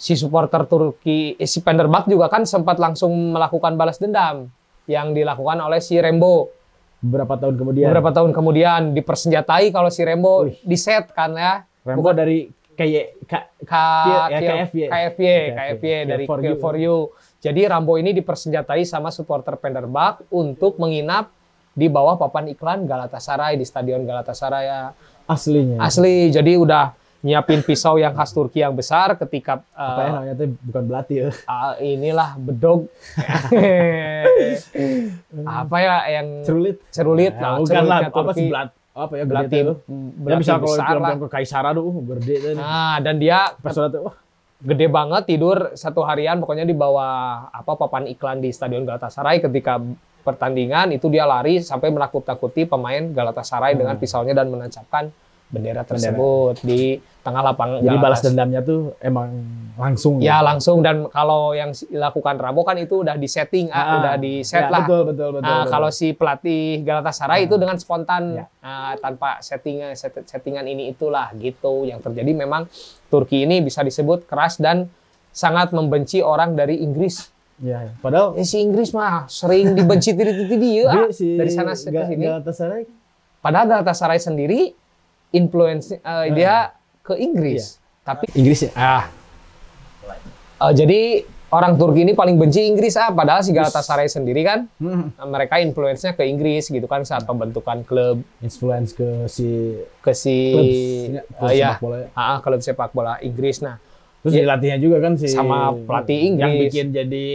[0.00, 4.48] si supporter Turki eh, si Fenerbahce juga kan sempat langsung melakukan balas dendam
[4.88, 6.48] yang dilakukan oleh si Rembo
[6.98, 7.84] beberapa tahun kemudian.
[7.84, 10.56] beberapa tahun kemudian dipersenjatai kalau si Rembo Wih.
[10.64, 13.72] di set kan ya Rembo dari kayak ka, K,
[14.32, 14.84] Kill- KFY.
[14.88, 16.58] KFY, KFY dari for Kill You.
[16.58, 16.96] for You.
[17.36, 21.28] Jadi Rambo ini dipersenjatai sama supporter Fenerbahce untuk menginap
[21.70, 24.80] di bawah papan iklan Galatasaray di Stadion Galatasaray ya.
[25.24, 25.76] aslinya.
[25.78, 30.34] Asli, jadi udah nyiapin pisau yang khas Turki yang besar ketika Apa ya uh, namanya
[30.34, 31.28] tuh bukan belati ya.
[31.44, 32.88] uh, inilah bedog
[35.46, 36.76] apa ya yang Cerulit.
[36.88, 39.54] cerulit Nah, lah, bukan lah apa sih belat apa ya Belati.
[39.54, 42.50] Ya belati bisa kalau film-film kekaisaran tuh uh, gede tuh.
[42.52, 42.60] nih.
[42.60, 44.12] Nah, dan dia Pas udah tuh
[44.60, 49.80] gede banget tidur satu harian pokoknya di bawah apa papan iklan di Stadion Galatasaray ketika
[50.20, 54.02] pertandingan itu dia lari sampai menakut-takuti pemain Galatasaray dengan Hmm.
[54.02, 55.08] pisaunya dan menancapkan
[55.50, 57.82] bendera tersebut di tengah lapangan.
[57.82, 59.28] jadi balas dendamnya tuh emang
[59.76, 60.18] langsung.
[60.18, 64.14] Ya langsung dan kalau yang dilakukan Ramo kan itu udah di setting, ah, Ah, udah
[64.16, 64.84] di set ya, lah.
[64.84, 65.42] Betul betul betul.
[65.42, 65.70] Nah, betul.
[65.70, 67.46] kalau si pelatih Galatasaray Ah.
[67.46, 68.46] itu dengan spontan Ya.
[68.60, 72.70] ah, tanpa settingan set- settingan ini itulah gitu yang terjadi memang
[73.06, 74.86] Turki ini bisa disebut keras dan
[75.30, 77.26] sangat membenci orang dari Inggris.
[77.58, 81.72] ya, padahal Eh, si Inggris mah sering dibenci tiri-tiri dia ah, dia si dari sana
[81.72, 82.24] ke sini.
[82.24, 82.82] Galatasaray
[83.38, 84.72] Padahal Galatasaray sendiri
[85.30, 87.76] influence eh, dia ke Inggris.
[88.00, 88.70] Tapi Inggris ya.
[88.72, 89.04] ah.
[90.60, 91.00] Eh, jadi
[91.50, 93.08] orang Turki ini paling benci Inggris ah.
[93.08, 95.10] Padahal si Galatasaray sendiri kan Hmm.
[95.24, 98.20] mereka influence-nya ke Inggris gitu kan saat pembentukan klub.
[98.38, 100.66] Influence ke si ke si klub,
[101.36, 102.08] Ah, klub ya, sepak bola ya.
[102.14, 103.58] ah, klub sepak bola Inggris.
[103.58, 103.76] Nah
[104.20, 104.40] Terus Ya.
[104.44, 106.42] dilatihnya juga kan si Sama pelatih Inggris.
[106.42, 107.26] yang bikin jadi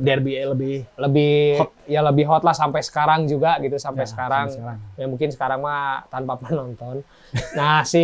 [0.00, 1.70] derby lebih lebih Hot.
[1.84, 4.44] ya lebih hot lah sampai sekarang juga gitu sampai Ya, sekarang.
[4.46, 4.78] sampai sekarang.
[4.96, 7.04] ya mungkin sekarang mah tanpa penonton
[7.52, 8.00] nah si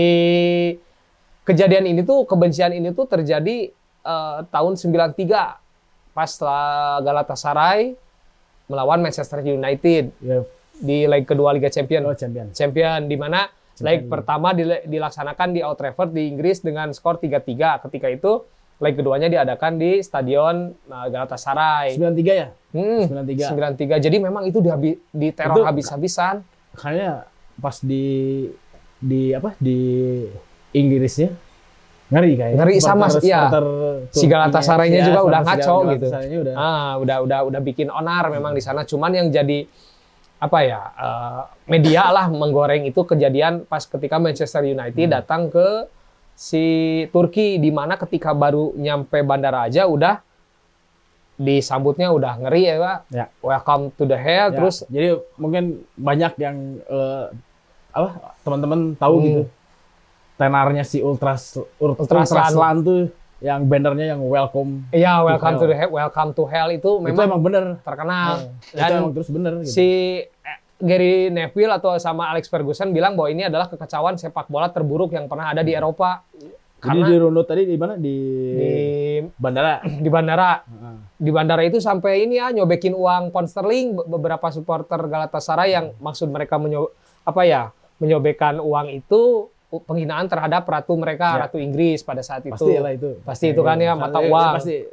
[1.42, 3.72] kejadian ini tuh kebencian ini tuh terjadi
[4.02, 7.96] eh, tahun 93 pas setelah Galatasaray
[8.66, 10.44] melawan Manchester United ya
[10.74, 12.50] di leg kedua Liga Champion oh champion.
[12.50, 13.46] Champion di mana
[13.82, 14.54] leg pertama
[14.86, 18.46] dilaksanakan di Old Trafford di Inggris dengan skor 3-3 ketika itu
[18.82, 22.48] leg keduanya diadakan di stadion eh, Galatasaray 93 ya?
[22.72, 23.78] Hmm, 93.
[23.78, 24.04] 93.
[24.06, 26.40] Jadi memang itu di, di teror habis-habisan.
[26.72, 27.28] Kayaknya
[27.60, 28.48] pas di
[29.02, 29.78] di apa di
[30.72, 31.30] Inggrisnya
[32.12, 32.58] ngeri kayaknya.
[32.60, 33.64] Ngeri sama, supporter
[34.12, 36.06] Si Galatasaraynya ya, juga udah ngaco gitu.
[36.12, 38.84] Udah Ah, udah udah udah bikin onar memang di sana.
[38.84, 39.64] Cuman yang jadi
[40.42, 45.14] apa ya eh, media lah menggoreng itu kejadian pas ketika Manchester United Hmm.
[45.14, 45.86] datang ke
[46.34, 46.64] si
[47.08, 50.18] Turki di mana ketika baru nyampe bandara aja udah
[51.34, 52.98] disambutnya udah ngeri ya Pak.
[53.08, 53.26] Ya.
[53.40, 57.26] Welcome to the hell Ya, terus jadi mungkin banyak yang eh,
[57.90, 58.08] apa
[58.42, 59.24] teman-teman tahu Hmm.
[59.24, 59.42] gitu
[60.34, 62.24] tenarnya si ultras ur- Ultraslan.
[62.26, 63.00] ultraslan tuh
[63.42, 65.70] yang bannernya yang welcome ya welcome to hell.
[65.74, 67.64] the hell, welcome to hell itu itu memang emang bener.
[67.82, 68.30] terkenal.
[68.70, 69.74] Itu dan emang terus bener gitu.
[69.74, 69.88] si
[70.22, 75.10] eh, Gary Neville atau sama Alex Ferguson bilang bahwa ini adalah kekacauan sepak bola terburuk
[75.10, 76.22] yang pernah ada di Eropa.
[76.82, 77.94] Jadi karena di runut tadi di mana?
[77.94, 78.16] Di,
[78.58, 78.72] di
[79.38, 79.74] bandara.
[80.06, 80.50] di bandara.
[80.66, 80.96] Heeh.
[81.22, 85.94] di bandara itu sampai ini ya nyobekin uang pound sterling Be- beberapa supporter Galatasaray yang
[86.02, 86.90] maksud mereka menyo
[87.22, 87.70] apa ya
[88.02, 89.46] menyobekan uang itu
[89.80, 91.40] penghinaan terhadap ratu mereka Ya.
[91.46, 92.52] ratu Inggris pada saat itu.
[92.52, 93.16] Pasti lah itu.
[93.22, 94.52] Pasti itu kan ya, mata uang.
[94.56, 94.84] pasti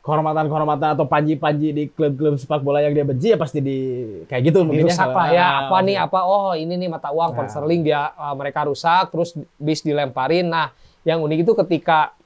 [0.00, 3.78] kehormatan-kehormatan atau panji-panji di klub-klub sepak bola yang dia benci ya pasti di
[4.24, 5.46] kayak gitu mungkin dirusak lah ya?
[5.68, 5.96] Apa nih?
[5.96, 6.20] apa apa?
[6.24, 7.52] Oh ini nih mata uang pound Nah.
[7.52, 10.48] sterling dia uh, mereka rusak terus bis dilemparin.
[10.48, 10.72] Nah
[11.04, 12.16] yang unik itu ketika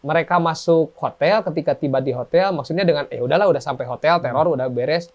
[0.00, 4.48] mereka masuk hotel ketika tiba di hotel maksudnya dengan eh udahlah udah sampai hotel teror
[4.48, 4.56] Hmm.
[4.56, 5.08] udah beres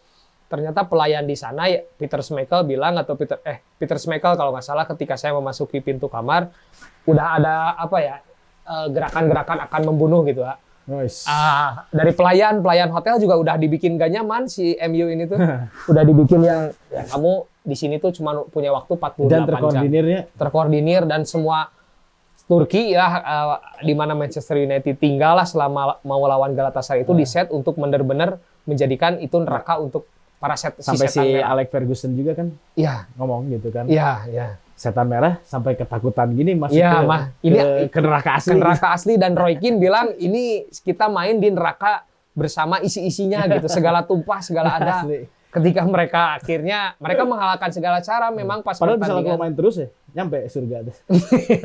[0.46, 4.66] ternyata pelayan di sana ya, Peter Schmeichel bilang atau Peter eh Peter Schmeichel kalau nggak
[4.66, 6.54] salah ketika saya memasuki pintu kamar
[7.06, 8.16] udah ada apa ya
[8.66, 10.56] eh, gerakan-gerakan akan membunuh gitu ya.
[10.86, 11.26] Nice.
[11.26, 15.42] Ah, dari pelayan, pelayan hotel juga udah dibikin gak nyaman si MU ini tuh.
[15.92, 19.30] udah dibikin yang ya, kamu di sini tuh cuma punya waktu 48 jam.
[19.34, 21.74] dan terkoordinirnya Terkoordinir dan semua
[22.46, 27.26] Turki ya eh, di mana Manchester United tinggal lah selama mau lawan Galatasaray itu di
[27.26, 28.38] set untuk benar-benar
[28.70, 30.06] menjadikan itu neraka untuk
[30.46, 31.50] para set sampai si setan merah.
[31.52, 34.48] Alex Ferguson juga kan Iya, ngomong gitu kan iya, iya.
[34.74, 37.24] setan merah sampai ketakutan gini masuk Iya, ke, mah.
[37.42, 41.50] Ini- ke neraka asli Ke neraka asli dan Roy Keane bilang ini kita main di
[41.50, 45.26] neraka bersama isi-isinya gitu segala tumpah segala ada Asli.
[45.50, 49.88] ketika mereka akhirnya mereka menghalalkan segala cara memang pas padahal bisa kalau main terus ya
[50.12, 50.96] nyampe surga tuh.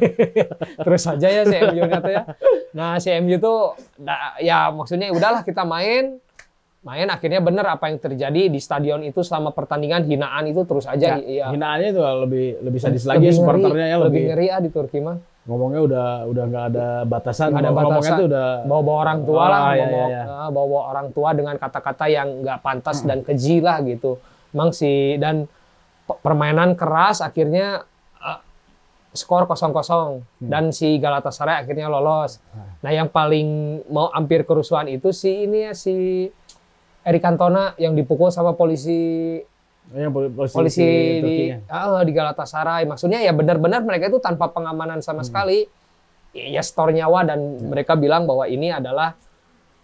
[0.87, 2.23] terus saja ya si MU kata ya
[2.71, 6.23] nah si MU tuh nah, ya maksudnya udahlah kita main
[6.81, 11.14] main akhirnya bener apa yang terjadi di stadion itu selama pertandingan hinaan itu terus aja
[11.14, 14.47] Ya, ya, hinaannya itu lebih lebih sadis lagi Lebih supporternya ngeri, ya lebih lebih ngeri
[14.49, 18.16] ah di Turki mah ngomongnya udah udah nggak ada batasan ada ngomongnya batasan.
[18.16, 20.25] tuh udah bawa-bawa orang tua Ah, lah, iya, bawa, iya, iya.
[20.38, 24.16] ah, bawa orang tua dengan kata-kata yang nggak pantas dan keji lah gitu.
[24.51, 25.49] Emang sih dan
[26.03, 27.83] pe- permainan keras akhirnya
[28.19, 28.40] eh,
[29.12, 30.21] skor 0-0 Hmm.
[30.43, 32.37] dan si Galatasaray akhirnya lolos.
[32.79, 33.49] Nah, yang paling
[33.87, 36.29] mau hampir kerusuhan itu si ini ya si
[37.03, 39.41] Erik Cantona yang dipukul sama polisi
[39.91, 41.59] pol- polisi, polisi di Turkinya.
[41.67, 42.83] ah, di Galatasaray.
[42.85, 45.07] Maksudnya ya benar-benar mereka itu tanpa pengamanan Hmm.
[45.07, 45.67] sama sekali.
[46.31, 49.19] Ya, ya store nyawa dan mereka bilang bahwa ini adalah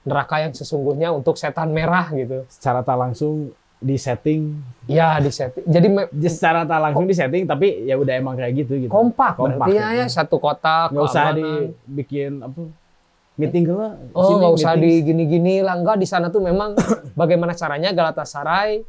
[0.02, 2.46] neraka yang sesungguhnya untuk setan merah gitu.
[2.46, 4.54] secara tak langsung di setting
[4.86, 5.58] Ya di set.
[5.58, 5.90] Jadi
[6.24, 9.74] secara tak langsung di setting tapi ya udah emang kayak gitu gitu kompak, Kompak, berarti
[9.74, 10.00] ya, ya.
[10.00, 12.60] ya satu kotak nggak usah dibikin apa
[13.36, 16.72] meeting lah Oh nggak usah di gini-gini lah enggak di sana tuh memang
[17.20, 18.80] bagaimana caranya Galatasaray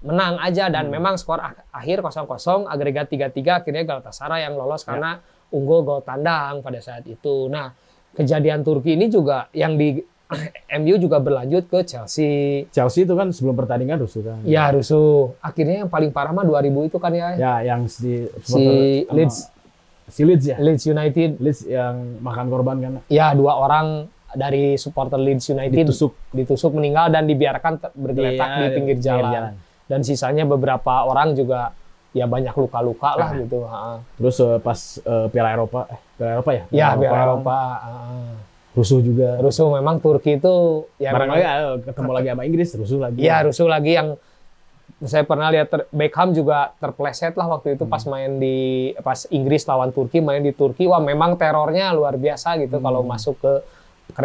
[0.00, 0.92] menang aja dan Hmm.
[0.92, 2.28] memang skor ak- akhir 0-0
[2.66, 4.88] agregat 3-3 akhirnya Galatasaray yang lolos Ya.
[4.90, 5.10] karena
[5.48, 7.46] unggul gol tandang pada saat itu.
[7.46, 7.72] Nah
[8.12, 10.00] kejadian Turki ini juga yang di
[10.80, 12.64] MU juga berlanjut ke Chelsea.
[12.68, 15.36] Chelsea itu kan sebelum pertandingan rusuh kan Ya rusuh.
[15.38, 17.28] Akhirnya yang paling parah mah 2000 itu kan ya.
[17.34, 18.64] ya yang si si
[19.08, 19.52] Leeds
[20.06, 21.30] si Leeds ya Leeds United.
[21.38, 27.08] Leeds yang makan korban kan Ya dua orang dari supporter Leeds United ditusuk ditusuk meninggal
[27.08, 29.54] dan dibiarkan bergeletak Iya, di pinggir jalan.
[29.84, 31.70] dan sisanya beberapa orang juga
[32.10, 33.36] ya banyak luka-luka lah Ah.
[33.36, 33.58] gitu.
[33.62, 33.78] Ha.
[34.16, 36.62] Terus eh, pas eh, Piala Eropa, eh, Piala Eropa ya?
[36.68, 37.58] Ya biar Eropa.
[37.76, 38.34] ah.
[38.74, 39.38] rusuh juga.
[39.38, 40.54] rusuh memang Turki itu
[40.96, 43.18] ya Barangkali memang- ah, ketemu lagi sama Inggris rusuh lagi.
[43.18, 44.08] Iya rusuh lagi yang
[45.02, 48.56] saya pernah lihat ter- Beckham juga terpleset lah waktu itu pas main di
[49.00, 50.86] pas Inggris lawan Turki main di Turki.
[50.86, 53.52] Wah memang terornya luar biasa gitu kalau masuk ke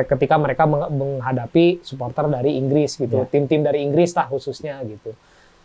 [0.05, 3.25] ketika mereka meng- menghadapi supporter dari Inggris gitu.
[3.25, 5.11] Tim-tim dari Inggris lah khususnya gitu.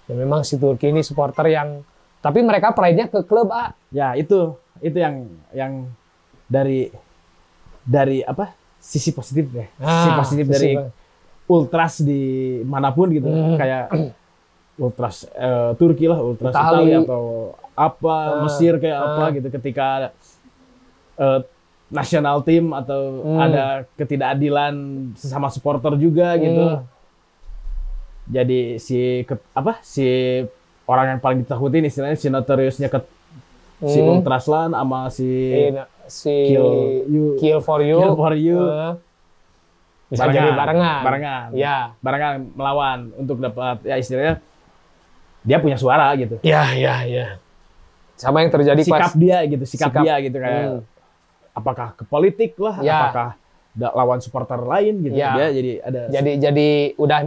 [0.05, 1.85] Dan memang si Turki ini supporter yang
[2.19, 5.73] tapi mereka pride-nya ke klub ah Ya itu itu yang yang
[6.47, 6.89] dari
[7.85, 8.57] dari apa?
[8.81, 9.65] Sisi positif ya.
[9.71, 10.73] sisi Ah, positif sisi dari
[11.47, 12.23] ultras di
[12.65, 13.29] mana pun gitu.
[13.29, 13.57] Hmm.
[13.57, 13.85] kayak
[14.77, 16.91] ultras eh, Turki lah ultras Itali.
[16.91, 17.25] Italia atau
[17.73, 19.07] apa Ah, Mesir kayak ah.
[19.09, 20.11] apa gitu ketika
[21.15, 21.41] eh,
[21.89, 23.39] nasional tim atau Hmm.
[23.41, 24.75] ada ketidakadilan
[25.15, 26.83] sesama supporter juga gitu Hmm.
[28.27, 30.07] jadi si ke- apa si
[30.85, 32.99] orang yang paling ditakutin istilahnya si notoriousnya ke
[33.85, 34.11] si Hmm.
[34.13, 35.29] ultraslan sama si
[35.69, 36.69] Ini, si kill
[37.07, 37.97] you Kill for you.
[37.97, 38.59] Kill for you.
[38.59, 38.93] Eh,
[40.11, 41.01] bisa jadi barengan.
[41.01, 41.93] barengan Ya.
[41.99, 44.41] barengan melawan untuk dapat ya istilahnya
[45.45, 47.27] dia punya suara gitu Ya, ya, ya.
[48.15, 50.03] Sama yang terjadi sikap pas dia gitu sikap, Sikap.
[50.03, 50.81] dia gitu kayak Hmm.
[51.53, 52.99] apakah ke politik lah Ya.
[53.05, 53.29] apakah
[53.71, 55.35] da- lawan supporter lain gitu Ya.
[55.35, 57.19] dia jadi ada jadi jadi udah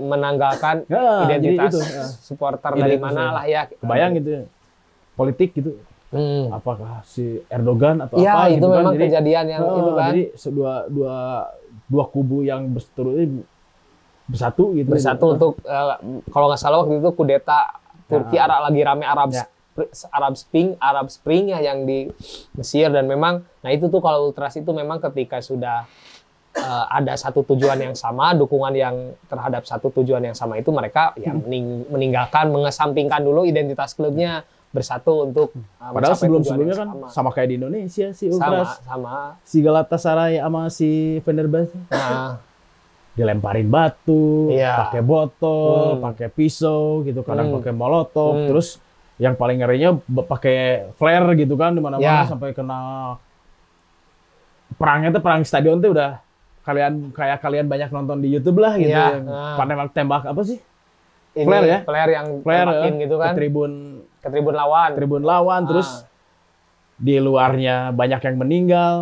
[0.00, 2.04] menanggalkan Ya, jadi identitas itu, ya.
[2.16, 3.30] supporter dari Identitas, mana ya.
[3.32, 3.62] lah ya.
[3.76, 4.30] kebayang gitu
[5.14, 5.72] politik gitu
[6.06, 6.48] Hmm.
[6.48, 9.90] apakah si Erdogan atau Ya, apa itu gitu kan memang jadi kejadian yang Oh, itu
[9.92, 10.06] kan.
[10.08, 11.16] Jadi dua dua
[11.84, 13.42] dua kubu yang berseteru ini
[14.26, 14.88] bersatu gitu.
[14.88, 15.94] bersatu untuk eh,
[16.28, 18.46] kalau nggak salah waktu itu kudeta Turki Ya.
[18.46, 19.46] Arab lagi rame Arab Ya.
[20.10, 22.08] Arab Spring Arab Spring ya yang di
[22.52, 25.84] Mesir dan memang nah itu tuh kalau ultras itu memang ketika sudah
[26.52, 31.12] eh, ada satu tujuan yang sama dukungan yang terhadap satu tujuan yang sama itu mereka
[31.14, 31.44] ya Hmm.
[31.44, 37.06] mening- meninggalkan mengesampingkan dulu identitas klubnya bersatu untuk eh, Padahal sebelum sebelumnya kan sama.
[37.10, 37.30] sama.
[37.30, 38.70] kayak di Indonesia sih sama Ultras.
[38.82, 42.40] sama Si Galatasaray sama si Fenerbahce nah,
[43.16, 44.86] dilemparin batu, Iya.
[44.86, 46.04] pakai botol, Hmm.
[46.04, 47.56] pakai pisau gitu, kadang Hmm.
[47.58, 48.48] pakai molotov, Hmm.
[48.52, 48.76] terus
[49.16, 49.96] yang paling ngerinya
[50.28, 52.28] pakai flare gitu kan di mana-mana Ya.
[52.28, 53.16] sampai kena
[54.76, 56.20] perangnya tuh perang stadion tuh udah
[56.60, 59.16] kalian kayak kalian banyak nonton di YouTube lah gitu Iya.
[59.16, 59.56] yang Ah.
[59.56, 60.60] tembak tembak apa sih?
[61.36, 61.78] ini Flare ya?
[61.84, 63.72] flare yang Flare ya, gitu kan ke tribun
[64.24, 65.68] ke tribun lawan tribun lawan Ah.
[65.68, 65.88] terus
[66.96, 68.96] di luarnya banyak yang meninggal.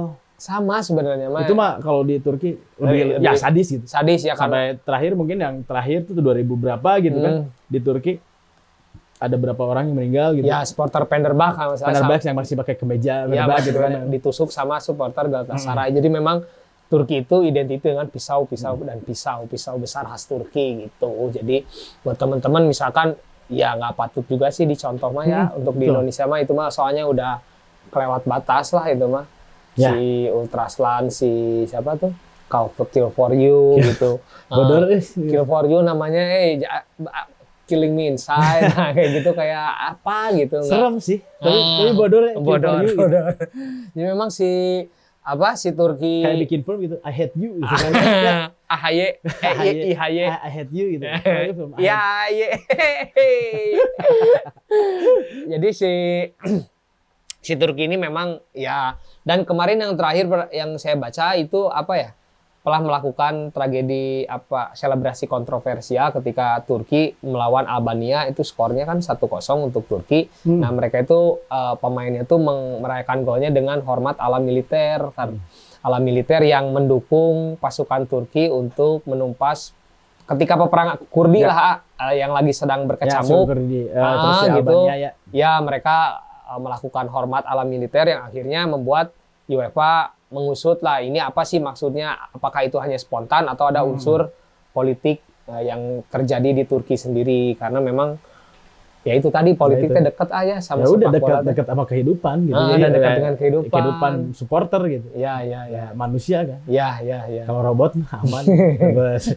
[0.44, 2.84] Sama sebenarnya mah Itu mah kalau di Turki lebih,
[3.16, 3.84] Lebih- ya lebih- sadis gitu.
[3.86, 7.48] sadis ya karena Sampai terakhir mungkin yang terakhir tuh 2000 berapa gitu kan Hmm.
[7.64, 8.12] di Turki
[9.16, 10.44] ada berapa orang yang meninggal gitu.
[10.44, 14.04] ya supporter Penderbach kalau misalnya Fenerbahce yang masih pakai kemeja ya, gitu kan.
[14.06, 15.96] ditusuk sama supporter Galatasaray Hmm.
[15.96, 16.36] jadi memang
[16.84, 21.64] Turki itu identik dengan pisau-pisau dan pisau-pisau besar khas Turki gitu jadi
[22.02, 25.84] buat teman-teman misalkan ya nggak patut juga sih dicontoh mah ya Hmm, untuk di.
[25.86, 27.40] Indonesia mah itu mah soalnya udah
[27.86, 29.24] kelewat batas lah itu mah
[29.74, 29.90] Ya.
[29.90, 31.30] si Ultraslan si
[31.64, 32.14] siapa tuh
[32.46, 35.02] for Kill for You gitu Bodor Ah, eh.
[35.02, 36.62] Kill for You namanya eh
[37.64, 41.18] Killing Me Inside Nah, kayak gitu kayak apa gitu nggak- Serem sih.
[41.40, 42.34] Tapi, Ah, tapi bodor ya.
[42.36, 42.94] bodor, gitu.
[42.94, 43.32] bodor.
[43.90, 44.50] Jadi memang si
[45.24, 46.96] apa si Turki Kayak bikin film gitu.
[47.00, 48.52] I hate you gitu kan.
[48.66, 51.04] AHY eh I- IHY I, hate you gitu.
[51.50, 52.52] Film, ya ye
[55.48, 55.92] jadi si
[57.44, 62.10] si Turki ini memang ya dan kemarin yang terakhir yang saya baca itu apa ya
[62.64, 69.20] telah melakukan tragedi apa selebrasi kontroversial ketika Turki melawan Albania itu skornya kan 1-0
[69.60, 70.32] untuk Turki.
[70.48, 70.64] Hmm.
[70.64, 72.40] Nah, mereka itu eh, pemainnya itu
[72.80, 75.36] merayakan golnya dengan hormat ala militer kan.
[75.84, 79.76] Ala militer yang mendukung pasukan Turki untuk menumpas
[80.24, 81.52] ketika peperangan Kurdi Ya.
[81.52, 81.60] lah
[82.08, 84.72] eh, yang lagi sedang Ya, berkecamuk Sugar di, eh, Ah, terus gitu.
[84.72, 85.10] Albania ya.
[85.36, 86.23] ya mereka uh,
[86.54, 89.10] melakukan hormat ala militer yang akhirnya membuat
[89.44, 89.92] UEFA
[90.28, 93.92] mengusut lah ini apa sih maksudnya apakah itu hanya spontan atau ada Hmm.
[93.92, 94.28] unsur
[94.70, 98.18] politik uh, yang terjadi di Turki sendiri karena memang
[99.00, 102.36] ya itu tadi politiknya dekat aja sama Ya udah sepak bola dekat dekat sama kehidupan
[102.42, 102.56] gitu.
[102.56, 103.70] Ah, Jadi dan dekat kayak dengan kehidupan.
[103.70, 105.06] kehidupan supporter gitu.
[105.14, 106.58] ya ya ya Ya manusia kan.
[106.66, 108.44] ya ya ya Kalau robot aman.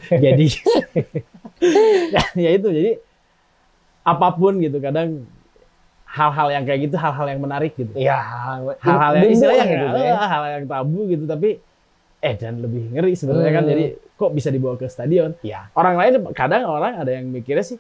[0.10, 0.48] Jadi
[2.16, 2.92] ya, ya itu jadi
[4.04, 5.28] apa pun gitu kadang
[6.18, 7.94] hal-hal yang kayak gitu hal-hal yang menarik gitu.
[7.94, 8.18] ya
[8.80, 10.16] Hal-hal yang istilahnya lah gitu nggak- ya.
[10.16, 11.50] ah, hal yang tabu gitu tapi
[12.18, 13.72] eh dan lebih ngeri sebenarnya kan Hmm.
[13.72, 15.38] jadi kok bisa dibawa ke stadion.
[15.42, 17.78] ya Orang lain kadang orang ada yang mikirnya sih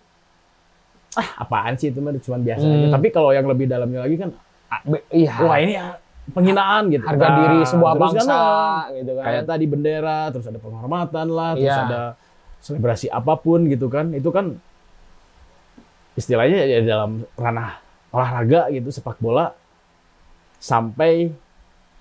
[1.13, 2.77] ah apaan sih itu mah cuma biasa aja.
[2.79, 2.93] Hmm.
[2.93, 4.29] Tapi kalau yang lebih dalamnya lagi kan
[4.67, 5.95] Ah, iya wah ini ah,
[6.29, 7.01] penghinaan gitu.
[7.01, 10.59] harga Nah, diri sebuah terus kan, bangsa ah, gitu kan kayak tadi bendera terus ada
[10.59, 11.83] penghormatan lah terus Iya.
[11.87, 12.01] ada
[12.59, 14.59] selebrasi apa pun gitu kan itu kan
[16.13, 17.79] istilahnya ya dalam ranah
[18.17, 19.53] olahraga gitu sepak bola
[20.57, 21.29] sampai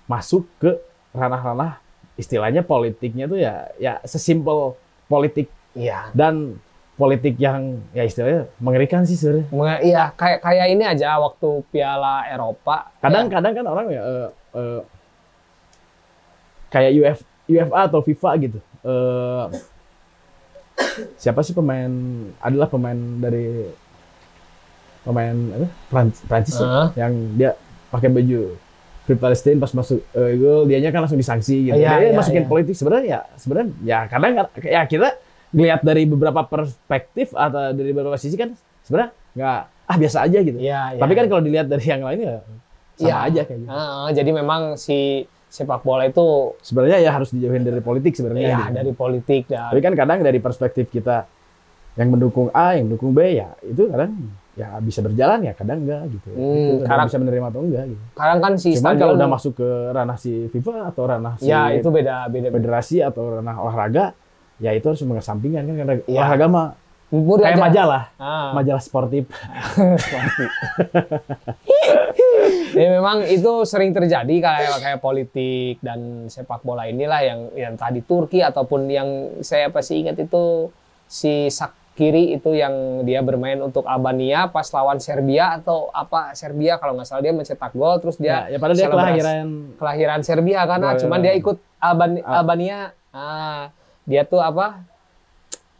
[0.09, 0.73] masuk ke
[1.13, 1.77] ranah-ranah
[2.17, 4.73] istilahnya politiknya tuh ya ya sesimpel
[5.05, 6.09] politik Iya.
[6.17, 6.57] dan
[6.97, 9.77] politik yang ya istilahnya mengerikan sih sebenarnya.
[9.85, 12.89] Iya, kayak kayak ini aja waktu Piala Eropa.
[12.97, 14.81] Kadang-kadang kan orang ya eh, eh,
[16.73, 18.59] kayak UF, UFA atau FIFA gitu.
[18.81, 19.45] Eh,
[21.21, 21.93] siapa sih pemain
[22.41, 23.69] adalah pemain dari
[25.07, 25.67] pemain apa?
[25.87, 26.87] Prancis, Prancis Heeh.
[26.99, 27.55] yang dia
[27.87, 28.59] pakai baju
[29.07, 31.79] Free Palestine pas masuk eh, gol dianya kan langsung disanksi gitu.
[31.79, 32.49] Iya, dia iya, masukin iya.
[32.51, 35.15] politik sebenarnya ya sebenarnya ya kadang ya kita
[35.55, 38.51] ngelihat dari beberapa perspektif atau dari beberapa sisi kan
[38.83, 40.59] sebenarnya nggak ah biasa aja gitu.
[40.59, 40.99] Iya, iya.
[40.99, 42.35] Tapi kan kalau dilihat dari yang lain ya
[42.97, 43.15] sama Iya.
[43.31, 43.69] aja kayak gitu.
[43.71, 48.43] Heeh, jadi memang si sepak bola itu Sebenarnya ya harus dijauhin dari politik sebenarnya.
[48.51, 48.75] ya gitu.
[48.75, 51.23] dari politik dan Tapi kan kadang dari perspektif kita
[51.95, 54.11] yang mendukung A, yang mendukung B ya itu kadang
[54.57, 56.29] ya bisa berjalan ya kadang enggak gitu.
[56.29, 58.03] Hmm, Itu kadang kadang- bisa menerima atau enggak gitu.
[58.11, 61.69] sekarang kan si Cuman kalau udah masuk ke ranah si FIFA atau ranah si ya
[61.71, 62.49] itu beda beda.
[62.49, 64.17] federasi atau ranah olahraga
[64.57, 66.17] ya itu harus mengesampingkan kan karena Iya.
[66.17, 66.67] olahraga mah
[67.07, 67.63] Bubur kayak aja.
[67.63, 68.51] majalah, Ah.
[68.51, 69.31] majalah sportif.
[72.73, 78.01] Ya memang itu sering terjadi kayak kayak politik dan sepak bola inilah yang yang tadi
[78.01, 80.69] Turki ataupun yang saya pasti ingat itu
[81.05, 81.47] si
[81.97, 87.09] Sakiri itu yang dia bermain untuk Albania pas lawan Serbia atau apa Serbia kalau nggak
[87.09, 89.45] salah dia mencetak gol terus dia ya, ya padahal dia kelahiran
[89.81, 92.37] kelahiran Serbia karena Gol- cuman dia ikut Alban- Ah.
[92.37, 92.77] Albania
[93.09, 93.73] ah
[94.05, 94.85] dia tuh apa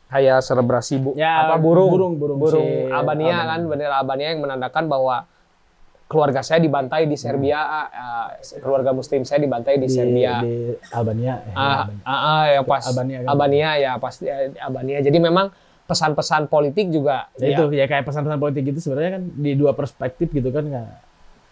[0.10, 2.98] kayak selebrasi bu Ya, apa burung burung- burung si Albania,
[3.38, 3.38] Albania.
[3.46, 5.16] kan bendera Albania yang menandakan bahwa
[6.10, 11.46] keluarga saya dibantai di Serbia ah, keluarga muslim saya dibantai di, di, Serbia di Albania.
[11.46, 12.02] eh, ah, Albania.
[12.02, 13.84] ah, ah, ya pas Albania Albania, kan?
[13.86, 15.54] ya pas eh, Albania jadi memang
[15.88, 20.28] pesan-pesan politik juga Ya itu ya kayak pesan-pesan politik gitu sebenarnya kan di dua perspektif
[20.30, 20.68] gitu kan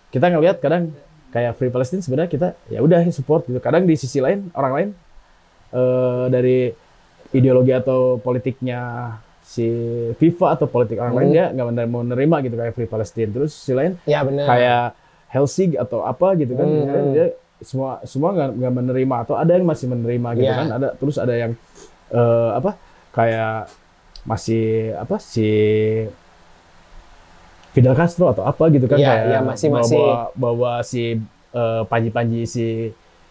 [0.08, 0.92] kita ngelihat kadang
[1.32, 4.90] kayak Free Palestine sebenarnya kita ya udah support gitu kadang di sisi lain orang lain
[5.72, 6.60] eh, dari
[7.32, 9.68] ideologi atau politiknya si
[10.14, 11.36] FIFA atau politik orang lain Hmm.
[11.36, 14.96] dia nggak mau menerima gitu kayak Free Palestine terus sisi lain ya kayak
[15.28, 17.12] Helsing atau apa gitu kan Hmm.
[17.12, 20.60] Dia- semua semua nggak menerima atau ada yang masih menerima gitu Iya.
[20.60, 21.52] kan ada terus ada yang
[22.12, 22.76] eh, apa
[23.12, 23.72] kayak
[24.26, 24.66] masih
[24.96, 25.48] apa si
[27.72, 29.98] Fidel Castro atau apa gitu kan Iya, kayak iya, masih- bawa, masih.
[30.00, 31.04] bawa, bawa si
[31.52, 32.66] eh, panji-panji si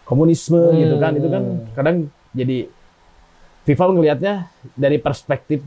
[0.03, 0.79] komunisme Hmm.
[0.79, 1.43] gitu kan itu kan
[1.73, 1.97] kadang
[2.31, 2.69] jadi
[3.65, 4.35] FIFA ngelihatnya
[4.75, 5.65] dari perspektif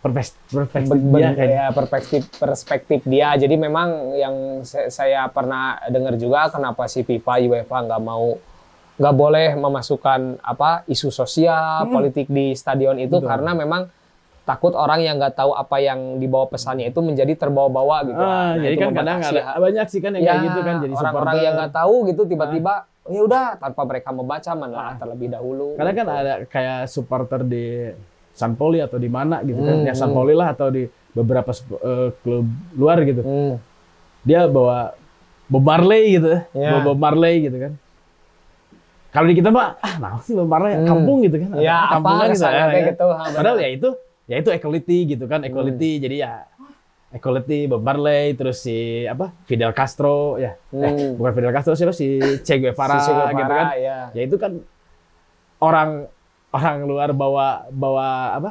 [0.00, 3.36] perspektif dia kayak ya, perspektif perspektif dia.
[3.36, 8.40] Jadi memang yang saya pernah dengar juga kenapa si FIFA UEFA nggak mau
[8.96, 13.22] nggak boleh memasukkan apa isu sosial politik di stadion itu Hmm.
[13.22, 13.28] Betul.
[13.28, 13.82] karena memang
[14.50, 18.18] takut orang yang nggak tahu apa yang dibawa pesannya itu menjadi terbawa-bawa gitu.
[18.18, 20.92] Ah, Nah, jadi kan kadang ada banyak sih kan yang ya, kayak gitu kan jadi
[20.92, 22.74] orang-orang yang nggak tahu gitu tiba-tiba
[23.06, 25.78] ya udah tanpa mereka membaca menelaah terlebih dahulu.
[25.78, 26.18] Kadang kan gitu.
[26.18, 27.94] ada kayak supporter di
[28.30, 29.76] San Poli atau di mana gitu kan.
[29.78, 30.18] Hmm, Ya San hmm.
[30.18, 33.22] Poli lah atau di beberapa eh, klub luar gitu.
[33.22, 33.54] Hmm.
[34.22, 34.94] Dia bawa
[35.46, 36.42] Bob Marley gitu.
[36.54, 36.70] Ya.
[36.74, 37.72] Bawa Bob Marley gitu kan.
[39.10, 40.86] Kalau di kita mah ah nah sih Bob Marley Hmm.
[40.86, 41.50] kampung gitu kan.
[41.58, 42.34] Ya, apa Kampungan gitu.
[42.38, 42.90] kesannya ya, kayak ya.
[42.94, 43.06] gitu.
[43.34, 43.88] Padahal ya itu
[44.30, 45.98] ya itu equality gitu kan, equality.
[45.98, 46.02] Hmm.
[46.06, 46.46] Jadi ya
[47.10, 50.54] equality Bob Marley terus si apa Fidel Castro ya.
[50.70, 51.18] Eh, Hmm.
[51.18, 52.06] bukan Fidel Castro siapa si
[52.38, 53.66] Che Guevara, Si Che Guevara, gitu kan.
[53.76, 53.98] ya.
[54.14, 54.52] ya itu kan
[55.58, 56.06] orang
[56.50, 58.50] orang luar bawa bawa apa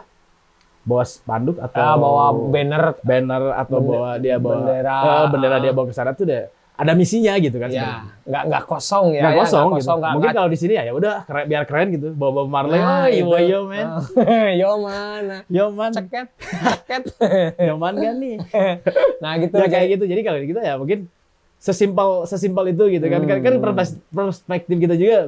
[0.84, 4.98] bawa spanduk atau Ah, bawa banner banner atau bawa dia bawa bendera.
[5.00, 6.48] eh, bendera dia bawa ke sana tuh deh
[6.80, 9.92] ada misinya gitu kan ya nggak nggak kosong ya nggak ya, kosong, gitu.
[9.92, 12.08] nggak- mungkin nggak- kalau di sini ya ya udah keren, biar keren gitu.
[12.14, 13.36] Bawa bawa Marley Nah, ah yo itu.
[13.46, 13.88] yo man.
[14.62, 15.92] Yo mana yo man.
[15.92, 17.04] Ceket ceket.
[17.68, 18.38] Yo man kan nih?
[19.22, 19.54] Nah gitu.
[19.54, 20.04] Ya kayak gitu.
[20.08, 21.12] Jadi kalau kita ya mungkin
[21.58, 23.22] sesimpel sesimpel itu gitu kan.
[23.24, 23.62] Kan kan Hmm.
[23.62, 25.28] perpes- perspektif kita juga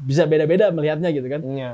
[0.00, 1.44] bisa beda-beda melihatnya gitu kan.
[1.44, 1.72] Iya.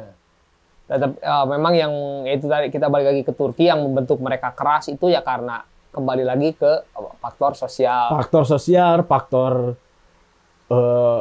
[0.83, 1.93] tetap eh, memang yang
[2.27, 5.63] itu tadi kita balik lagi ke Turki yang membentuk mereka keras itu ya karena
[5.93, 6.73] kembali lagi ke
[7.21, 8.17] faktor sosial.
[8.17, 9.77] Faktor sosial, faktor
[10.73, 11.21] eh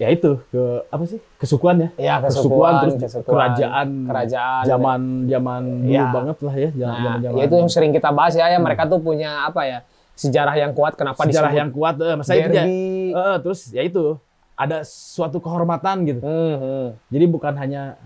[0.00, 1.20] ya itu ke apa sih?
[1.40, 4.64] Kesukuan ya, ya kesukuan, kesukuan, terus kesukuan, kerajaan, kerajaan.
[4.68, 6.04] Zaman zaman dulu Ya.
[6.12, 8.58] banget lah ya, zaman nah, zaman ya itu yang sering kita bahas ya, ya.
[8.60, 9.78] Mereka tuh punya apa ya
[10.12, 14.20] sejarah yang kuat kenapa sejarah yang kuat, eh, masa itu ya, eh, terus ya itu
[14.52, 16.86] ada suatu kehormatan gitu, Hmm, hmm.
[17.08, 17.96] jadi bukan hanya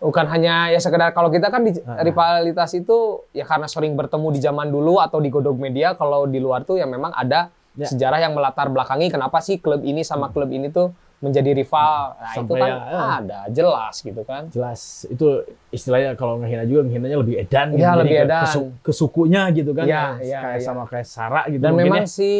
[0.00, 2.00] bukan hanya ya sekedar kalau kita kan di Ah.
[2.00, 2.96] rivalitas itu
[3.30, 6.74] ya karena sering bertemu di zaman dulu atau di godok media kalau di luar tuh
[6.74, 7.86] ya memang ada Ya.
[7.86, 10.90] sejarah yang melatar belakangi kenapa sih klub ini sama klub ini tuh
[11.20, 12.16] menjadi rival.
[12.16, 13.00] Nah, itu kan ya, ya.
[13.20, 14.48] ada jelas gitu kan.
[14.48, 15.26] jelas itu
[15.70, 17.78] istilahnya kalau ngehina juga ngehinanya lebih edan gitu.
[17.78, 18.40] Iya, Jadi lebih edan.
[18.40, 20.64] ke su- ke sukunya gitu kan Iya, ya, iya, kayak iya.
[20.64, 22.08] sama kayak Sarah gitu Dan memang ya.
[22.08, 22.32] si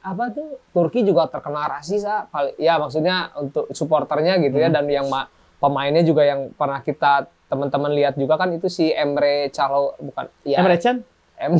[0.00, 2.24] apa tuh Turki juga terkenal rasis ah.
[2.56, 4.64] Ya maksudnya untuk supporternya gitu Hmm.
[4.64, 5.28] ya dan yang ma-
[5.58, 10.60] pemainnya juga yang pernah kita teman-teman lihat juga kan itu si Emre Calo bukan ya
[10.60, 11.02] Emre Can?
[11.38, 11.54] Em,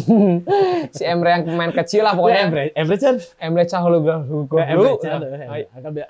[0.96, 3.16] si Emre yang pemain kecil lah ya, pokoknya Emre Emre Can.
[3.38, 5.20] Emre Calo Ya, Emre Can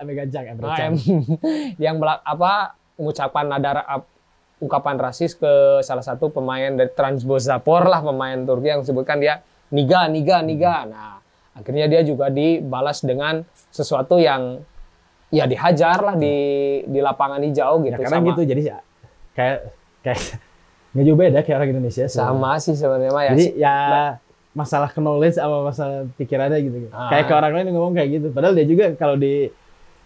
[0.01, 0.93] Emre Gajang Emre Can.
[1.85, 2.53] Yang belak apa
[2.99, 4.03] mengucapkan nada
[4.59, 9.39] ungkapan rasis ke salah satu pemain dari Transbosapor lah pemain Turki yang disebutkan dia
[9.71, 10.83] niga niga niga.
[10.83, 11.23] Nah,
[11.55, 14.59] akhirnya dia juga dibalas dengan sesuatu yang
[15.29, 16.35] ya dihajar lah di
[16.85, 18.77] di lapangan hijau ya gitu karena sama gitu jadi ya,
[19.33, 19.57] kayak
[20.01, 20.21] kayak
[20.93, 23.31] nggak jauh beda kayak orang Indonesia sama sih sebenarnya ya.
[23.33, 23.77] jadi ya
[24.51, 27.13] masalah knowledge sama masalah pikirannya gitu Ah.
[27.13, 29.53] kayak ke orang lain ngomong kayak gitu padahal dia juga kalau di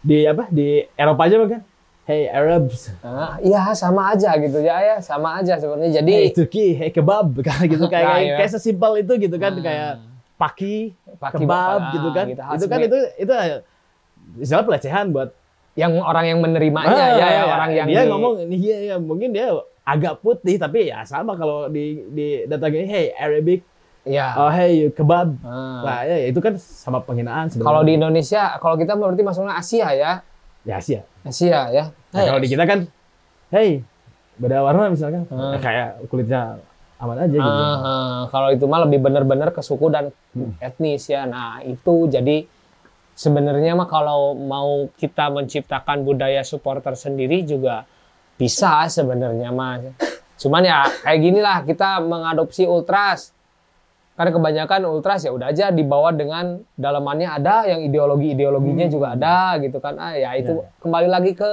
[0.02, 1.62] di apa di Eropa aja kan
[2.02, 6.02] hey Arabs Ah, iya sama aja gitu ya ya sama aja sebenarnya.
[6.02, 8.36] Jadi hey Turki hey kebab kayak gitu kayak Nah, kayak, iya.
[8.42, 9.62] kayak sesimpel itu gitu kan Ah.
[9.62, 9.90] kayak
[10.34, 12.42] paki, Paki kebab bapak, gitu kan gitu.
[12.42, 13.32] itu kan itu itu
[14.34, 15.34] istilah pelecehan buat
[15.72, 18.96] yang orang yang menerimanya Ah, ya, ya orang yang dia di- ngomong ini ya, ya
[18.96, 19.52] mungkin dia
[19.82, 23.64] agak putih tapi ya sama kalau di di datangin hey Arabic
[24.02, 24.36] ya.
[24.36, 25.80] oh hey kebab Ah.
[25.82, 27.66] Nah, ya, itu kan sama penghinaan sebenarnya.
[27.66, 30.12] Kalau di Indonesia, kalau kita berarti masuknya Asia ya.
[30.62, 31.00] ya Asia.
[31.22, 31.84] Asia ya.
[32.10, 32.86] Nah, kalau di kita kan,
[33.48, 33.82] hey,
[34.34, 35.50] beda warna misalkan, Hmm.
[35.50, 36.40] Ya, kayak kulitnya
[36.96, 37.42] aman aja gitu.
[37.42, 38.20] Ah, ah.
[38.28, 40.54] kalau itu mah lebih benar-benar ke suku dan Hmm.
[40.58, 41.24] etnis ya.
[41.24, 42.46] Nah, itu jadi
[43.22, 47.86] sebenarnya mah kalau mau kita menciptakan budaya supporter sendiri juga
[48.34, 49.94] bisa sebenarnya mah.
[50.34, 53.30] Cuman ya kayak gini lah kita mengadopsi ultras.
[54.12, 58.92] Karena kebanyakan ultras ya udah aja dibawa dengan dalamannya ada yang ideologi-ideologinya Hmm.
[58.92, 59.96] juga ada gitu kan.
[59.96, 60.52] Ah ya itu
[60.82, 61.48] kembali lagi ke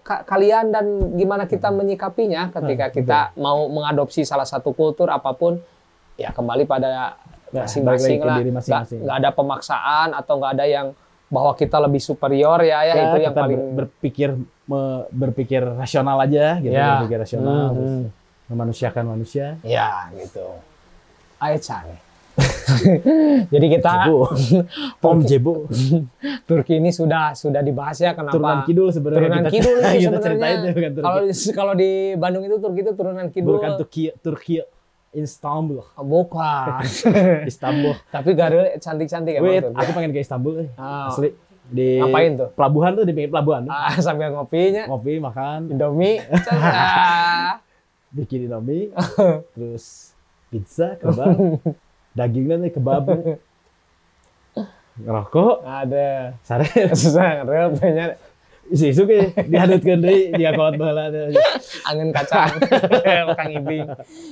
[0.00, 0.84] ka- kalian dan
[1.16, 5.58] gimana kita menyikapinya ketika Hmm, kita mau mengadopsi salah satu kultur apa pun
[6.14, 7.06] ya kembali pada Ya,
[7.54, 8.36] masing-masing lah.
[8.36, 8.98] diri Nggak masing-masing.
[9.04, 10.86] ada pemaksaan atau nggak ada yang
[11.28, 14.28] bahwa kita lebih superior ya ya, itu yang kita paling ber- berpikir
[14.62, 16.98] me- berpikir rasional aja gitu, Ya.
[16.98, 18.08] berpikir rasional, Hmm, terus hmm.
[18.48, 19.46] memanusiakan manusia.
[19.62, 20.44] ya gitu.
[21.38, 21.88] Aechan.
[23.48, 24.24] Jadi kita Jebo.
[25.02, 25.54] Om Jebo.
[26.42, 29.76] Turki ini sudah sudah dibahas ya kenapa Turunan kidul sebenarnya turunan kita, kidul
[30.08, 31.04] kita ceritain bukan Turki.
[31.04, 31.20] Kalau
[31.52, 33.52] kalau di Bandung itu Turki itu turunan kidul.
[33.54, 34.54] Bukan Turki, Turki,
[35.12, 35.84] Istanbul.
[36.00, 36.82] Bukan.
[37.50, 37.94] Istanbul.
[38.08, 40.72] Tapi Garel cantik-cantik ya Wait, aku pengen ke Istanbul.
[40.80, 41.12] Ah.
[41.12, 41.36] Asli.
[41.72, 42.48] Di Ngapain tuh?
[42.52, 43.64] Pelabuhan tuh di pinggir pelabuhan.
[43.68, 46.20] Ah, sambil ngopinya, Ngopi, makan, Indomie.
[48.12, 48.92] Bikin indomie,
[49.56, 50.12] terus
[50.52, 51.32] pizza, kebab,
[52.12, 53.08] dagingnya nih kebab,
[55.00, 56.36] ngerokok, Ada.
[56.44, 58.20] sare, Susah real punya
[58.68, 61.34] isu-isu ke dihadutkan deui dia kawat baheula teh.
[61.84, 62.56] angin kacang
[63.38, 63.84] Kang Ibing.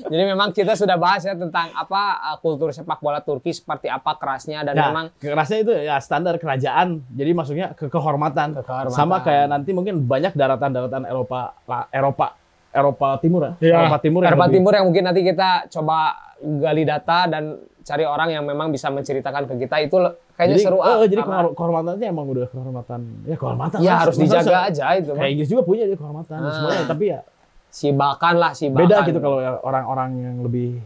[0.06, 4.14] Jadi memang kita sudah bahas ya tentang apa uh, kultur sepak bola Turki seperti apa
[4.14, 7.02] kerasnya dan Nah, memang kerasnya itu ya standar kerajaan.
[7.08, 8.54] Jadi maksudnya ke kehormatan.
[8.54, 8.94] Ke kehormatan.
[8.94, 11.58] Sama kayak nanti mungkin banyak daratan-daratan Eropa
[11.90, 12.26] Eropa
[12.70, 13.52] Eropa Timur ya.
[13.60, 13.76] Iya.
[13.82, 15.98] Eropa Timur yang Eropa lebih- Timur yang mungkin nanti kita coba
[16.40, 17.42] gali data dan
[17.80, 19.96] cari orang yang memang bisa menceritakan ke kita itu
[20.34, 21.00] kayaknya jadi, seru ah.
[21.02, 23.00] jadi Karena- kehor- kehormatannya emang udah kehormatan.
[23.24, 23.78] Ya kehormatan.
[23.78, 25.10] ya harus dijaga aja itu.
[25.10, 26.50] Kayak Inggris juga punya dia kehormatan Ah.
[26.50, 27.20] semuanya, tapi ya
[27.68, 28.82] Si bahkan lah si bahkan.
[28.82, 30.82] beda gitu kalau ya orang-orang yang lebih